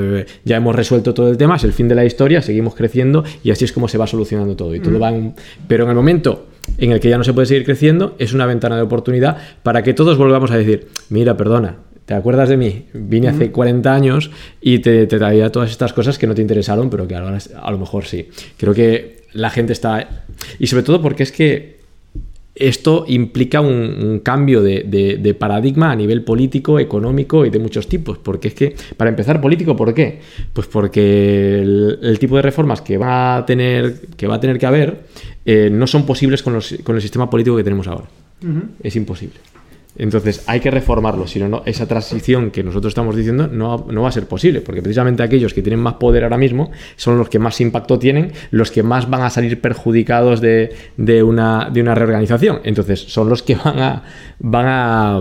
[0.45, 3.53] ya hemos resuelto todo el tema, es el fin de la historia, seguimos creciendo y
[3.53, 4.75] así es como se va solucionando todo.
[4.75, 5.15] Y todo va
[5.67, 8.45] Pero en el momento en el que ya no se puede seguir creciendo, es una
[8.45, 11.77] ventana de oportunidad para que todos volvamos a decir, mira, perdona,
[12.11, 12.87] ¿Te acuerdas de mí?
[12.93, 17.07] Vine hace 40 años y te, traía todas estas cosas que no te interesaron, pero
[17.07, 18.29] que ahora a lo mejor sí.
[18.57, 20.25] Creo que la gente está...
[20.59, 21.79] Y sobre todo porque es que
[22.57, 28.19] esto implica un, cambio de, paradigma a nivel político, económico y de muchos tipos.
[28.19, 30.19] Porque es que, para empezar, político, ¿por qué?
[30.53, 34.67] Pues porque el, tipo de reformas que va a tener que, va a tener que
[34.67, 35.03] haber
[35.45, 38.09] eh, no son posibles con, el sistema político que tenemos ahora.
[38.83, 39.37] Es imposible.
[39.97, 44.13] Entonces hay que reformarlo, si no, esa transición que nosotros estamos diciendo no, va a
[44.13, 47.61] ser posible, porque precisamente aquellos que tienen más poder ahora mismo son los que más
[47.61, 50.73] impacto tienen, los que más van a salir perjudicados de,
[51.23, 52.61] una, de una reorganización.
[52.65, 54.03] Entonces son los que van a,
[54.39, 55.21] van a,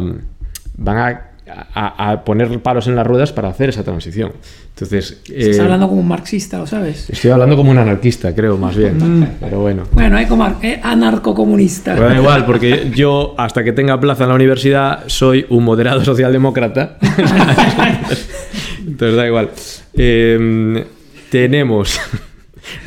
[0.77, 4.33] van a a, poner palos en las ruedas para hacer esa transición.
[4.69, 7.09] Entonces, Estás eh, hablando como un marxista, ¿lo sabes?
[7.09, 8.97] Estoy hablando como un anarquista, creo, más bien.
[8.97, 9.27] Mm.
[9.39, 9.83] Pero bueno.
[9.91, 11.95] Bueno, hay como eh, anarcocomunista.
[11.95, 16.97] Bueno, igual, porque yo, hasta que tenga plaza en la universidad, soy un moderado socialdemócrata.
[18.87, 19.49] Entonces, da igual.
[19.93, 20.83] Em,
[21.29, 21.99] tenemos.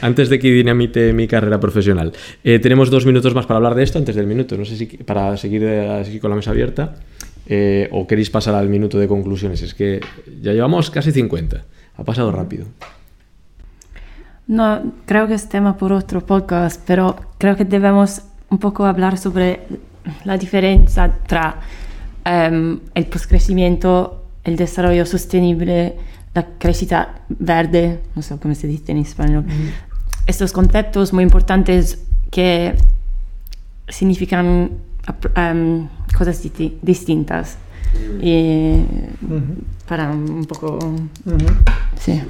[0.01, 2.13] Antes de que dinamite mi carrera profesional,
[2.45, 4.87] eh, tenemos dos minutos más para hablar de esto, antes del minuto, no sé si
[4.87, 5.63] para seguir,
[6.05, 6.95] seguir con la mesa abierta.
[7.47, 9.63] Eh, o queréis pasar al minuto de conclusiones?
[9.63, 10.01] Es que
[10.41, 11.65] ya llevamos casi 50.
[11.97, 12.67] Ha pasado rápido.
[14.47, 19.19] No, creo que es tema por otro podcast, pero creo que debemos un poco hablar
[19.19, 19.61] sobre
[20.25, 21.41] la diferencia entre
[22.25, 25.97] em, el postcrecimiento, el desarrollo sostenible,
[26.35, 29.45] la crecida verde, no sé cómo se dice en español.
[30.27, 32.75] Estos conceptos muy importantes que
[33.89, 34.71] significan
[35.37, 36.43] um, cosas
[36.83, 37.59] distintas.
[38.21, 38.81] Y
[39.87, 40.79] para un poco...
[41.99, 42.21] Sí.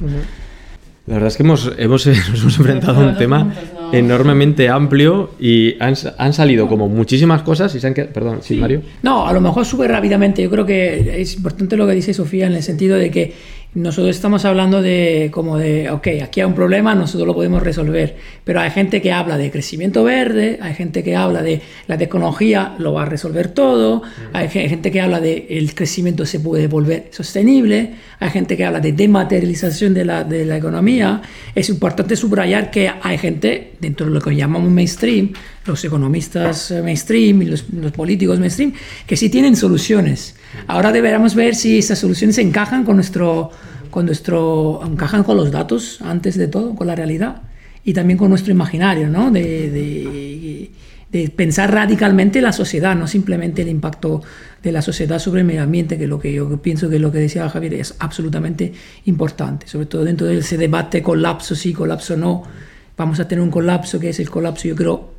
[1.07, 3.53] La verdad es que hemos, hemos, nos hemos enfrentado a un tema
[3.93, 8.13] enormemente amplio y han, han salido como muchísimas cosas y se han quedado...
[8.13, 8.83] Perdón, sí, Mario.
[9.03, 10.43] No, a lo mejor súper rápidamente.
[10.43, 13.35] Yo creo que es importante lo que dice Sofía en el sentido de que
[13.75, 18.17] nosotros estamos hablando de como de, ok, aquí hay un problema, nosotros lo podemos resolver,
[18.45, 22.75] pero hay gente que habla de crecimiento verde, hay gente que habla de la tecnología
[22.79, 24.03] lo va a resolver todo,
[24.35, 28.81] hay gente que habla de el crecimiento se puede volver sostenible, hay gente que habla
[28.81, 31.23] de dematerialización de la, de la economía.
[31.55, 35.33] Es importante subrayar que hay gente dentro de lo que llamamos mainstream,
[35.65, 38.75] los economistas mainstream y los, los políticos mainstream,
[39.07, 40.37] que sí tienen soluciones.
[40.67, 43.51] Ahora deberíamos ver si esas soluciones encajan con nuestro,
[43.91, 47.43] con nuestro, encajan con los datos antes de todo, con la realidad
[47.85, 49.31] y también con nuestro imaginario, ¿no?
[49.31, 50.71] De, de,
[51.11, 54.23] de pensar radicalmente la sociedad, no simplemente el impacto
[54.63, 57.13] de la sociedad sobre el medio ambiente, que es lo que yo pienso que lo
[57.13, 58.73] que decía Javier es absolutamente
[59.05, 62.43] importante, sobre todo dentro de ese debate colapso sí, colapso no.
[62.97, 65.11] Vamos a tener un colapso que es el colapso, yo creo,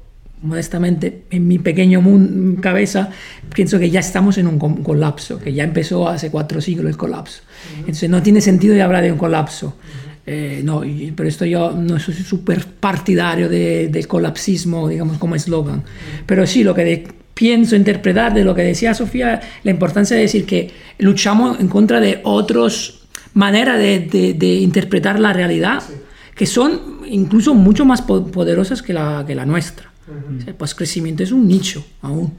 [0.43, 3.09] modestamente, en mi pequeño mundo, cabeza,
[3.55, 7.41] pienso que ya estamos en un colapso, que ya empezó hace cuatro siglos el colapso.
[7.79, 9.77] Entonces no tiene sentido de hablar de un colapso.
[10.25, 10.83] Eh, no,
[11.15, 15.83] pero esto yo no soy súper partidario de, del colapsismo, digamos, como eslogan.
[16.25, 20.23] Pero sí, lo que de, pienso interpretar de lo que decía Sofía, la importancia de
[20.23, 22.99] decir que luchamos en contra de otras
[23.33, 25.93] maneras de, de, de, interpretar la realidad, sí.
[26.35, 29.92] que son incluso mucho más poderosas que la, que la nuestra.
[30.07, 30.47] Uh -huh.
[30.47, 32.33] El postcrecimiento es un nicho aún.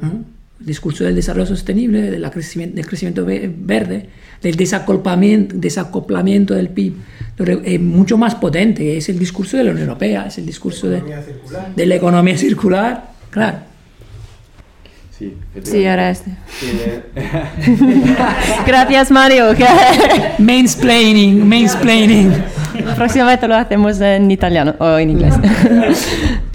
[0.00, 0.22] Uh -huh.
[0.60, 4.08] El discurso del desarrollo sostenible, del crecimiento, del crecimiento verde,
[4.40, 6.94] del desacoplamiento, desacoplamiento del PIB,
[7.64, 8.96] es mucho más potente.
[8.96, 11.02] Es el discurso de la Unión Europea, es el discurso de,
[11.74, 13.10] de la economía circular.
[13.30, 13.72] Claro.
[15.18, 16.30] Sí, sí ahora este.
[18.66, 19.54] Gracias, Mario.
[20.38, 22.32] mansplaining, mansplaining.
[22.96, 25.34] Próximamente lo hacemos en italiano o en inglés.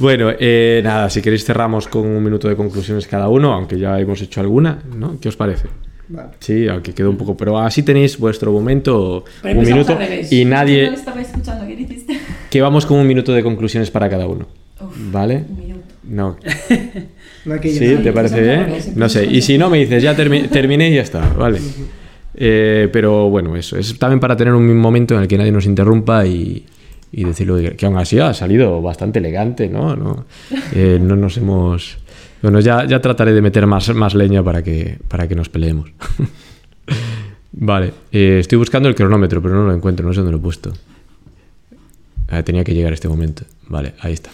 [0.00, 3.98] Bueno, eh, nada, si queréis cerramos con un minuto de conclusiones cada uno, aunque ya
[4.00, 5.18] hemos hecho alguna, ¿no?
[5.20, 5.68] ¿Qué os parece?
[6.08, 6.30] Vale.
[6.40, 9.96] Sí, aunque quedó un poco, pero así tenéis vuestro momento, un minuto
[10.30, 10.88] y nadie.
[10.88, 12.18] No estaba escuchando, ¿qué dijiste?
[12.50, 14.48] Que vamos con un minuto de conclusiones para cada uno,
[14.80, 15.44] Uf, ¿vale?
[15.48, 15.84] Un minuto.
[16.04, 16.36] No.
[17.46, 17.96] No hay que ¿Sí?
[18.02, 18.66] ¿Te parece bien?
[18.96, 19.24] No sé.
[19.24, 21.58] Y si no, me dices, ya termi- terminé y ya está, vale.
[22.42, 23.76] Eh, pero bueno, eso.
[23.76, 26.64] Es también para tener un momento en el que nadie nos interrumpa y,
[27.12, 29.96] y decirlo que, aún así ha salido bastante elegante, ¿no?
[29.96, 30.26] No,
[30.72, 31.98] Eh, no nos hemos...
[32.42, 35.92] Bueno, ya, ya trataré de meter más, más leña para que, para que nos peleemos.
[37.52, 40.42] vale, eh, estoy buscando el cronómetro, pero no lo encuentro, no sé dónde lo he
[40.42, 40.72] puesto.
[42.28, 43.44] Ah, tenía que llegar este momento.
[43.68, 44.30] Vale, ahí está.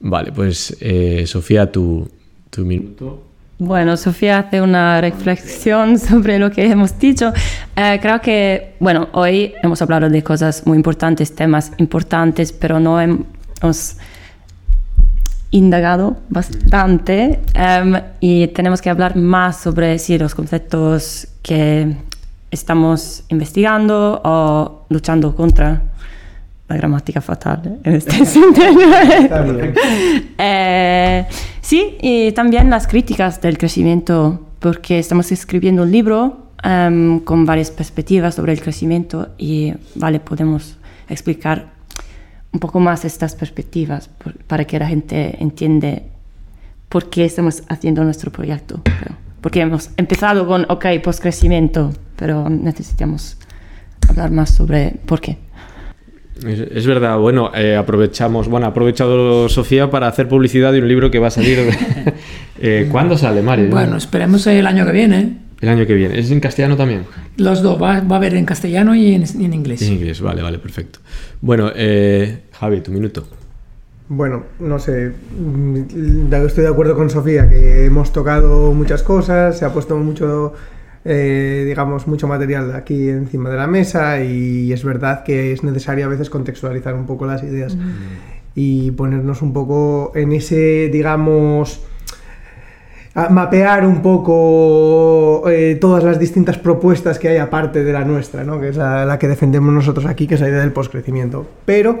[0.00, 2.08] Vale, pues eh, Sofía, tu,
[2.50, 3.29] tu minuto.
[3.60, 7.30] Bueno, Sofía hace una reflexión sobre lo que hemos dicho.
[7.76, 12.98] Eh, creo que, bueno, hoy hemos hablado de cosas muy importantes, temas importantes, pero no
[12.98, 13.96] hemos
[15.50, 21.96] indagado bastante um, y tenemos que hablar más sobre sí, los conceptos que
[22.50, 25.82] estamos investigando o luchando contra
[26.70, 28.80] la gramática fatal en este sentido.
[30.38, 31.26] Eh,
[31.60, 37.72] sí, y también las críticas del crecimiento, porque estamos escribiendo un libro um, con varias
[37.72, 40.76] perspectivas sobre el crecimiento y, vale, podemos
[41.08, 41.72] explicar
[42.52, 46.04] un poco más estas perspectivas por, para que la gente entiende
[46.88, 48.80] por qué estamos haciendo nuestro proyecto.
[48.84, 49.16] Creo.
[49.40, 53.38] Porque hemos empezado con, ok, post-crecimiento, pero necesitamos
[54.08, 55.49] hablar más sobre por qué.
[56.46, 60.88] Es, es verdad, bueno, eh, aprovechamos, bueno, ha aprovechado Sofía para hacer publicidad de un
[60.88, 61.58] libro que va a salir.
[62.60, 63.68] eh, ¿Cuándo sale, Mario?
[63.70, 65.38] Bueno, esperemos el año que viene.
[65.60, 66.18] El año que viene.
[66.18, 67.04] ¿Es en castellano también?
[67.36, 69.82] Los dos, va, va a haber en castellano y en, y en inglés.
[69.82, 71.00] En inglés, vale, vale, perfecto.
[71.42, 73.26] Bueno, eh, Javi, tu minuto.
[74.12, 79.64] Bueno, no sé, mm, estoy de acuerdo con Sofía que hemos tocado muchas cosas, se
[79.64, 80.54] ha puesto mucho,
[81.04, 86.04] eh, digamos, mucho material aquí encima de la mesa y es verdad que es necesario
[86.04, 87.80] a veces contextualizar un poco las ideas mm.
[88.54, 91.82] y ponernos un poco en ese, digamos,
[93.14, 98.44] a mapear un poco eh, todas las distintas propuestas que hay aparte de la nuestra,
[98.44, 98.60] ¿no?
[98.60, 101.46] que es la, la, que defendemos nosotros aquí, que es la idea del postcrecimiento.
[101.64, 102.00] Pero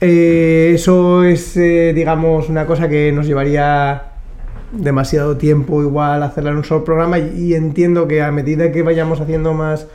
[0.00, 4.11] eh, eso es, digamos, una cosa que nos llevaría
[4.72, 8.82] demasiado tiempo igual hacerla en un solo programa y, y entiendo que a medida que
[8.82, 9.86] vayamos haciendo más,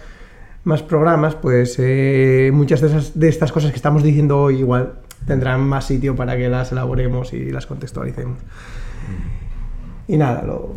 [0.63, 4.93] más programas, pues eh, muchas de, esas, de estas cosas que estamos diciendo hoy igual
[5.25, 8.38] tendrán más sitio para que las elaboremos y las contextualicemos.
[10.07, 10.75] Y nada, lo...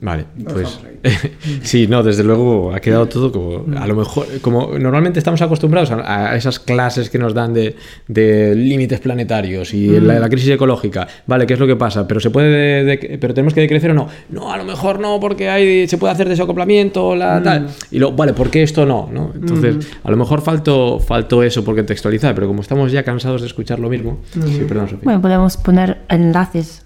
[0.00, 0.78] Vale, pues
[1.62, 5.90] sí, no, desde luego ha quedado todo como a lo mejor, como normalmente estamos acostumbrados
[5.90, 7.74] a, a esas clases que nos dan de,
[8.06, 10.06] de límites planetarios y Mm.
[10.06, 12.06] la, la crisis ecológica, vale, ¿qué es lo que pasa?
[12.06, 12.48] Pero se puede,
[12.84, 15.88] de- de- pero tenemos que decrecer o no, no, a lo mejor no, porque hay,
[15.88, 17.18] se puede hacer desacoplamiento, Mm.
[17.18, 19.08] la tal, y lo, vale, ¿por qué esto no?
[19.12, 19.32] ¿no?
[19.34, 23.48] Entonces, a lo mejor faltó, faltó eso por contextualizar, pero como estamos ya cansados de
[23.48, 25.00] escuchar lo mismo, sí, perdón, Sofía.
[25.04, 26.84] Bueno, podemos poner enlaces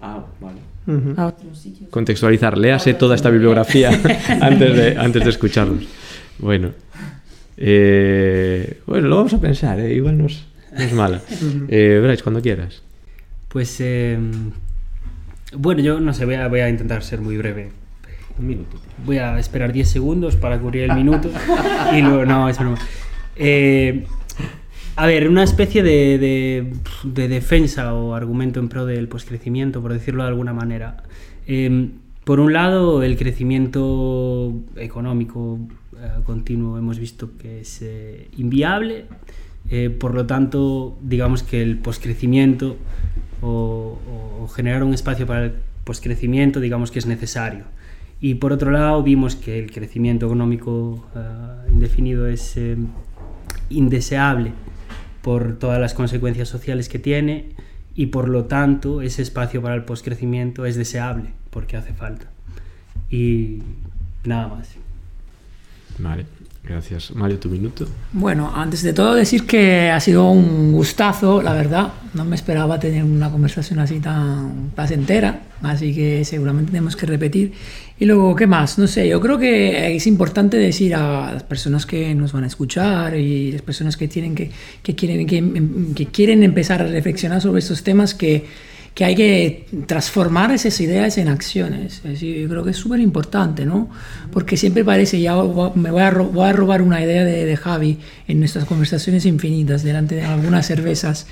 [0.00, 0.58] Ah, vale.
[1.16, 1.90] A otros sitios.
[1.90, 2.58] contextualizar.
[2.58, 3.90] Léase toda esta bibliografía
[4.40, 5.84] antes de, antes de escucharlos.
[6.38, 6.70] Bueno.
[7.56, 9.94] Eh, bueno, lo vamos a pensar, ¿eh?
[9.94, 11.20] igual no es, no es mala.
[11.68, 12.82] Eh, Bryce, cuando quieras.
[13.48, 14.18] Pues eh,
[15.54, 17.70] bueno, yo no sé, voy a, voy a intentar ser muy breve.
[18.38, 18.80] Un minuto.
[19.04, 21.30] Voy a esperar 10 segundos para cubrir el minuto
[21.92, 22.78] y luego, no, es broma.
[23.36, 24.06] Eh,
[24.96, 26.72] a ver, una especie de, de-
[27.04, 31.02] de defensa o argumento en pro del poscrecimiento, por decirlo de alguna manera.
[31.46, 31.88] Eh,
[32.24, 35.58] por un lado, el crecimiento económico
[35.98, 39.06] eh, continuo hemos visto que es eh, inviable,
[39.70, 42.76] eh, por lo tanto, digamos que el poscrecimiento
[43.40, 43.98] o,
[44.42, 45.52] o- generar un espacio para el
[45.84, 47.64] poscrecimiento, digamos que es necesario.
[48.20, 52.76] Y por otro lado, vimos que el crecimiento económico eh, indefinido es eh,
[53.70, 54.52] indeseable
[55.22, 57.50] por todas las consecuencias sociales que tiene
[57.94, 62.30] y por lo tanto ese espacio para el poscrecimiento es deseable porque hace falta.
[63.10, 63.62] Y
[64.24, 64.70] nada más.
[65.98, 66.26] Vale,
[66.62, 67.14] gracias.
[67.14, 67.86] Mario, tu minuto.
[68.12, 71.92] Bueno, antes de todo decir que ha sido un gustazo, la verdad.
[72.14, 77.52] No me esperaba tener una conversación así tan placentera, así que seguramente tenemos que repetir.
[77.98, 78.78] Y luego, ¿qué más?
[78.78, 82.48] No sé, yo creo que es importante decir a las personas que nos van a
[82.48, 84.50] escuchar y las personas que, tienen que,
[84.82, 88.44] que, quieren, que, que quieren empezar a reflexionar sobre estos temas que,
[88.94, 92.02] que hay que transformar esas ideas en acciones.
[92.04, 93.88] Es yo creo que es súper importante, ¿no?
[94.30, 95.34] Porque siempre parece, ya
[95.74, 100.66] me voy a, robar una idea de, Javi en nuestras conversaciones infinitas delante de algunas
[100.66, 101.26] cervezas,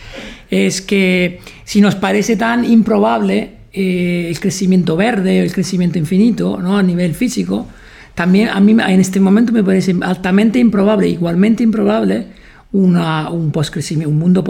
[0.51, 6.79] es que si nos parece tan improbable eh, el crecimiento verde, el crecimiento infinito, ¿no?
[6.79, 7.67] A nivel físico,
[8.15, 12.27] también a mí en este momento me parece altamente improbable, igualmente improbable,
[12.73, 14.45] una, un, postcrecimi- un mundo.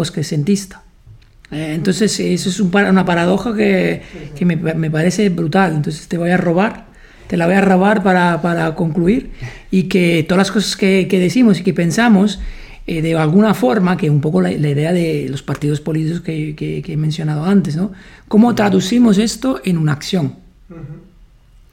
[1.52, 4.02] Eh, entonces, eso es una paradoja que,
[4.44, 5.74] me, parece brutal.
[5.74, 6.86] Entonces, te voy a robar,
[7.26, 9.30] te la voy a robar para, para concluir
[9.70, 12.40] y que todas las cosas que, decimos y que pensamos,
[12.86, 16.54] eh, de alguna forma, que un poco la, la idea de los partidos políticos que-
[16.56, 17.92] que he mencionado antes, ¿no?
[18.28, 20.34] ¿Cómo traducimos esto en una acción?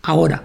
[0.01, 0.43] Ahora,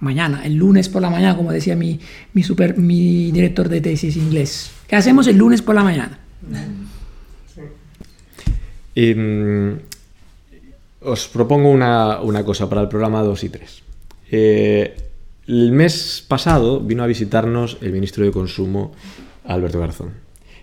[0.00, 2.00] mañana, el lunes por la mañana, como decía mi,
[2.32, 4.70] mi, super, mi director de tesis inglés.
[4.88, 6.18] ¿Qué hacemos el lunes por la mañana?
[8.94, 9.78] Em,
[11.00, 13.82] os propongo una, una cosa para el programa 2 y 3.
[14.30, 14.94] Eh,
[15.48, 18.92] el mes pasado vino a visitarnos el ministro de Consumo,
[19.44, 20.10] Alberto Garzón.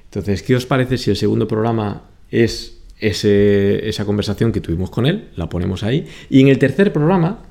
[0.05, 5.05] Entonces, ¿qué os parece si el segundo programa es ese- esa conversación que tuvimos con
[5.05, 5.27] él?
[5.35, 6.05] La ponemos ahí.
[6.29, 7.43] Y en el tercer programa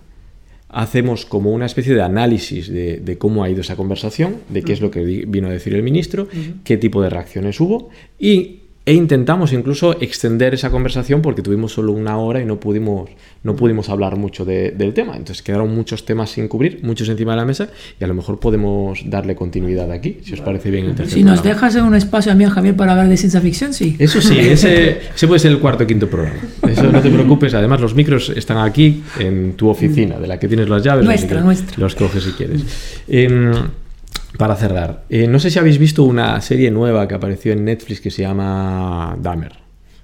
[0.70, 4.72] hacemos como una especie de análisis de, de cómo ha ido esa conversación, de qué
[4.72, 6.28] es lo que vino a decir el ministro,
[6.64, 11.92] qué tipo de reacciones hubo y, e intentamos incluso extender esa conversación porque tuvimos solo
[11.92, 13.10] una hora y no pudimos,
[13.42, 15.12] no pudimos hablar mucho de- del tema.
[15.14, 17.68] Entonces quedaron muchos temas sin cubrir, muchos encima de la mesa
[18.00, 21.42] y a lo mejor podemos darle continuidad aquí, si os parece bien el Si nos
[21.42, 23.94] dejas en un espacio a mí, Javier, para hablar de ciencia ficción, sí.
[23.98, 26.38] Eso sí, ese, ese puede ser el cuarto o quinto programa.
[26.66, 27.52] Eso no te preocupes.
[27.52, 31.04] Además, los micros están aquí en tu oficina, de la que tienes las llaves.
[31.04, 31.76] Nuestra, nuestra.
[31.76, 32.62] Los coges si quieres.
[33.06, 33.52] Em,
[34.36, 38.00] para cerrar, eh, no sé si habéis visto una serie nueva que apareció en Netflix
[38.00, 39.52] que se llama Dahmer.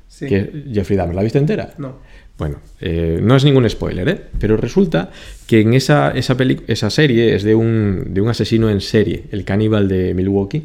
[0.08, 0.26] Sí.
[0.26, 1.14] Que Jeffrey Dahmer.
[1.14, 1.74] ¿La viste entera?
[1.76, 1.98] No.
[2.36, 4.20] Bueno, eh, no es ningún spoiler, ¿eh?
[4.40, 5.10] pero resulta
[5.46, 9.86] que en esa, esa, serie es de un, de un asesino en serie, el caníbal
[9.86, 10.64] de Milwaukee.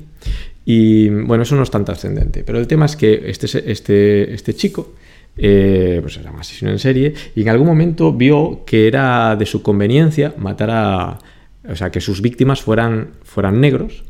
[0.65, 4.55] Y bueno, eso no es tan trascendente, pero el tema es que este, este, este
[4.55, 4.93] chico
[5.37, 9.45] eh, pues era un asesino en serie y en algún momento vio que era de
[9.45, 11.19] su conveniencia matar a...
[11.71, 14.03] O sea, que sus víctimas fueran, fueran negros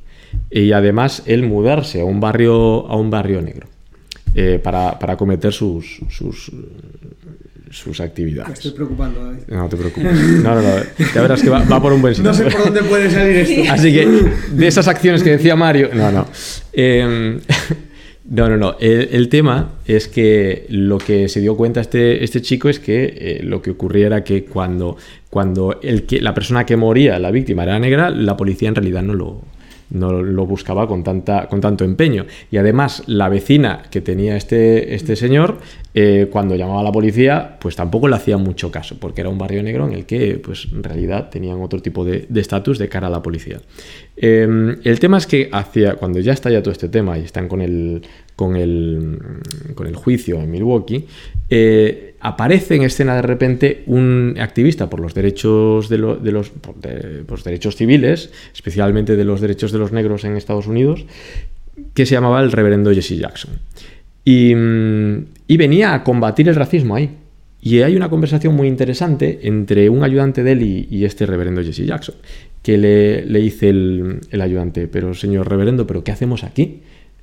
[0.49, 3.67] y además él mudarse a un barrio, a un barrio negro
[4.35, 6.51] eh, para, para cometer sus, sus,
[7.71, 8.53] sus Me actividades.
[8.53, 9.39] estoy preocupando, David.
[9.47, 10.13] No te preocupes.
[10.43, 10.69] No, no, no.
[11.13, 12.31] Ya verás que va, va por un buen sitio.
[12.31, 13.73] No sé por dónde puede salir esto.
[13.73, 14.05] Así que
[14.51, 16.27] de esas acciones que decía Mario, no, no.
[16.73, 17.39] Eh,
[18.29, 18.75] no, no, no.
[18.79, 23.39] El, tema es que lo que se dio cuenta este, este chico es que eh,
[23.43, 24.97] lo que ocurría era que cuando,
[25.31, 29.01] cuando el que, la persona que moría, la víctima, era negra, la policía en realidad
[29.01, 29.41] no lo,
[29.89, 32.25] no lo buscaba con, tanta, con tanto empeño.
[32.51, 35.59] Y además, la vecina que tenía este, este señor,
[35.93, 39.37] eh, cuando llamaba a la policía, pues tampoco le hacía mucho caso, porque era un
[39.37, 43.07] barrio negro en el que, pues, en realidad tenían otro tipo de estatus de, cara
[43.07, 43.61] a la policía.
[44.21, 47.47] Em, el tema es que hacia, cuando ya está ya todo este tema y están
[47.47, 48.01] con el,
[48.35, 49.17] con el,
[49.75, 51.05] con el juicio en Milwaukee,
[51.49, 56.51] eh, aparece en escena de repente un activista por los derechos de, los,
[57.43, 61.05] derechos civiles, especialmente de los derechos de los negros en Estados Unidos,
[61.93, 63.51] que se llamaba el reverendo Jesse Jackson.
[64.25, 64.53] Y,
[65.47, 67.09] y venía a combatir el racismo ahí.
[67.61, 71.85] Y hay una conversación muy interesante entre un ayudante de él y, este reverendo Jesse
[71.85, 72.15] Jackson,
[72.63, 76.81] que le, le dice el, el, ayudante, pero señor reverendo, ¿pero qué hacemos aquí?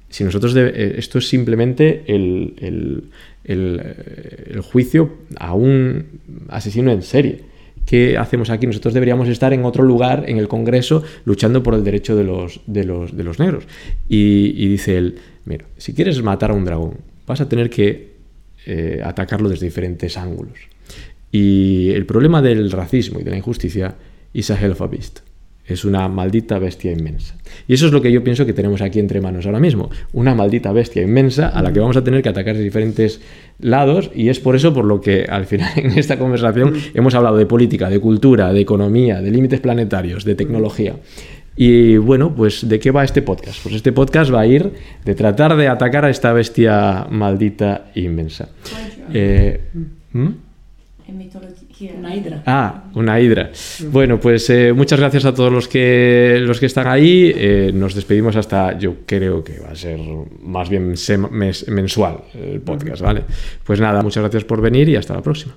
[0.08, 3.10] Si nosotros, eh, esto es simplemente el, el,
[3.44, 7.40] el, juicio a un asesino en serie.
[7.84, 8.66] ¿Qué hacemos aquí?
[8.66, 12.60] Nosotros deberíamos estar en otro lugar, en el Congreso, luchando por el derecho de los,
[12.66, 13.64] de los, de los negros.
[14.08, 18.14] Y, dice él, mira, si quieres matar a un dragón, vas a tener que
[18.66, 20.58] eh, atacarlo desde diferentes ángulos.
[21.30, 23.96] Y el problema del racismo y de la injusticia
[24.32, 25.20] es a hell of a beast.
[25.66, 27.34] Es una maldita bestia inmensa.
[27.66, 29.90] Y eso es lo que yo pienso que tenemos aquí entre manos ahora mismo.
[30.12, 33.20] Una maldita bestia inmensa a la que vamos a tener que atacar de diferentes
[33.58, 34.10] lados.
[34.14, 37.46] Y es por eso por lo que al final en esta conversación hemos hablado de
[37.46, 40.94] política, de cultura, de economía, de límites planetarios, de tecnología.
[41.56, 43.62] Y bueno, pues ¿de qué va este podcast?
[43.62, 44.72] Pues este podcast va a ir
[45.04, 48.50] de tratar de atacar a esta bestia maldita inmensa.
[49.12, 49.60] Eh,
[50.12, 50.28] ¿hmm?
[51.80, 52.42] Una hidra.
[52.46, 53.50] Ah, una hidra.
[53.90, 57.32] Bueno, pues eh, muchas gracias a todos los que, los que están ahí.
[57.34, 59.98] Eh, nos despedimos hasta, yo creo que va a ser
[60.42, 60.94] más bien
[61.68, 63.24] mensual el podcast, ¿vale?
[63.64, 65.54] Pues nada, muchas gracias por venir y hasta la próxima.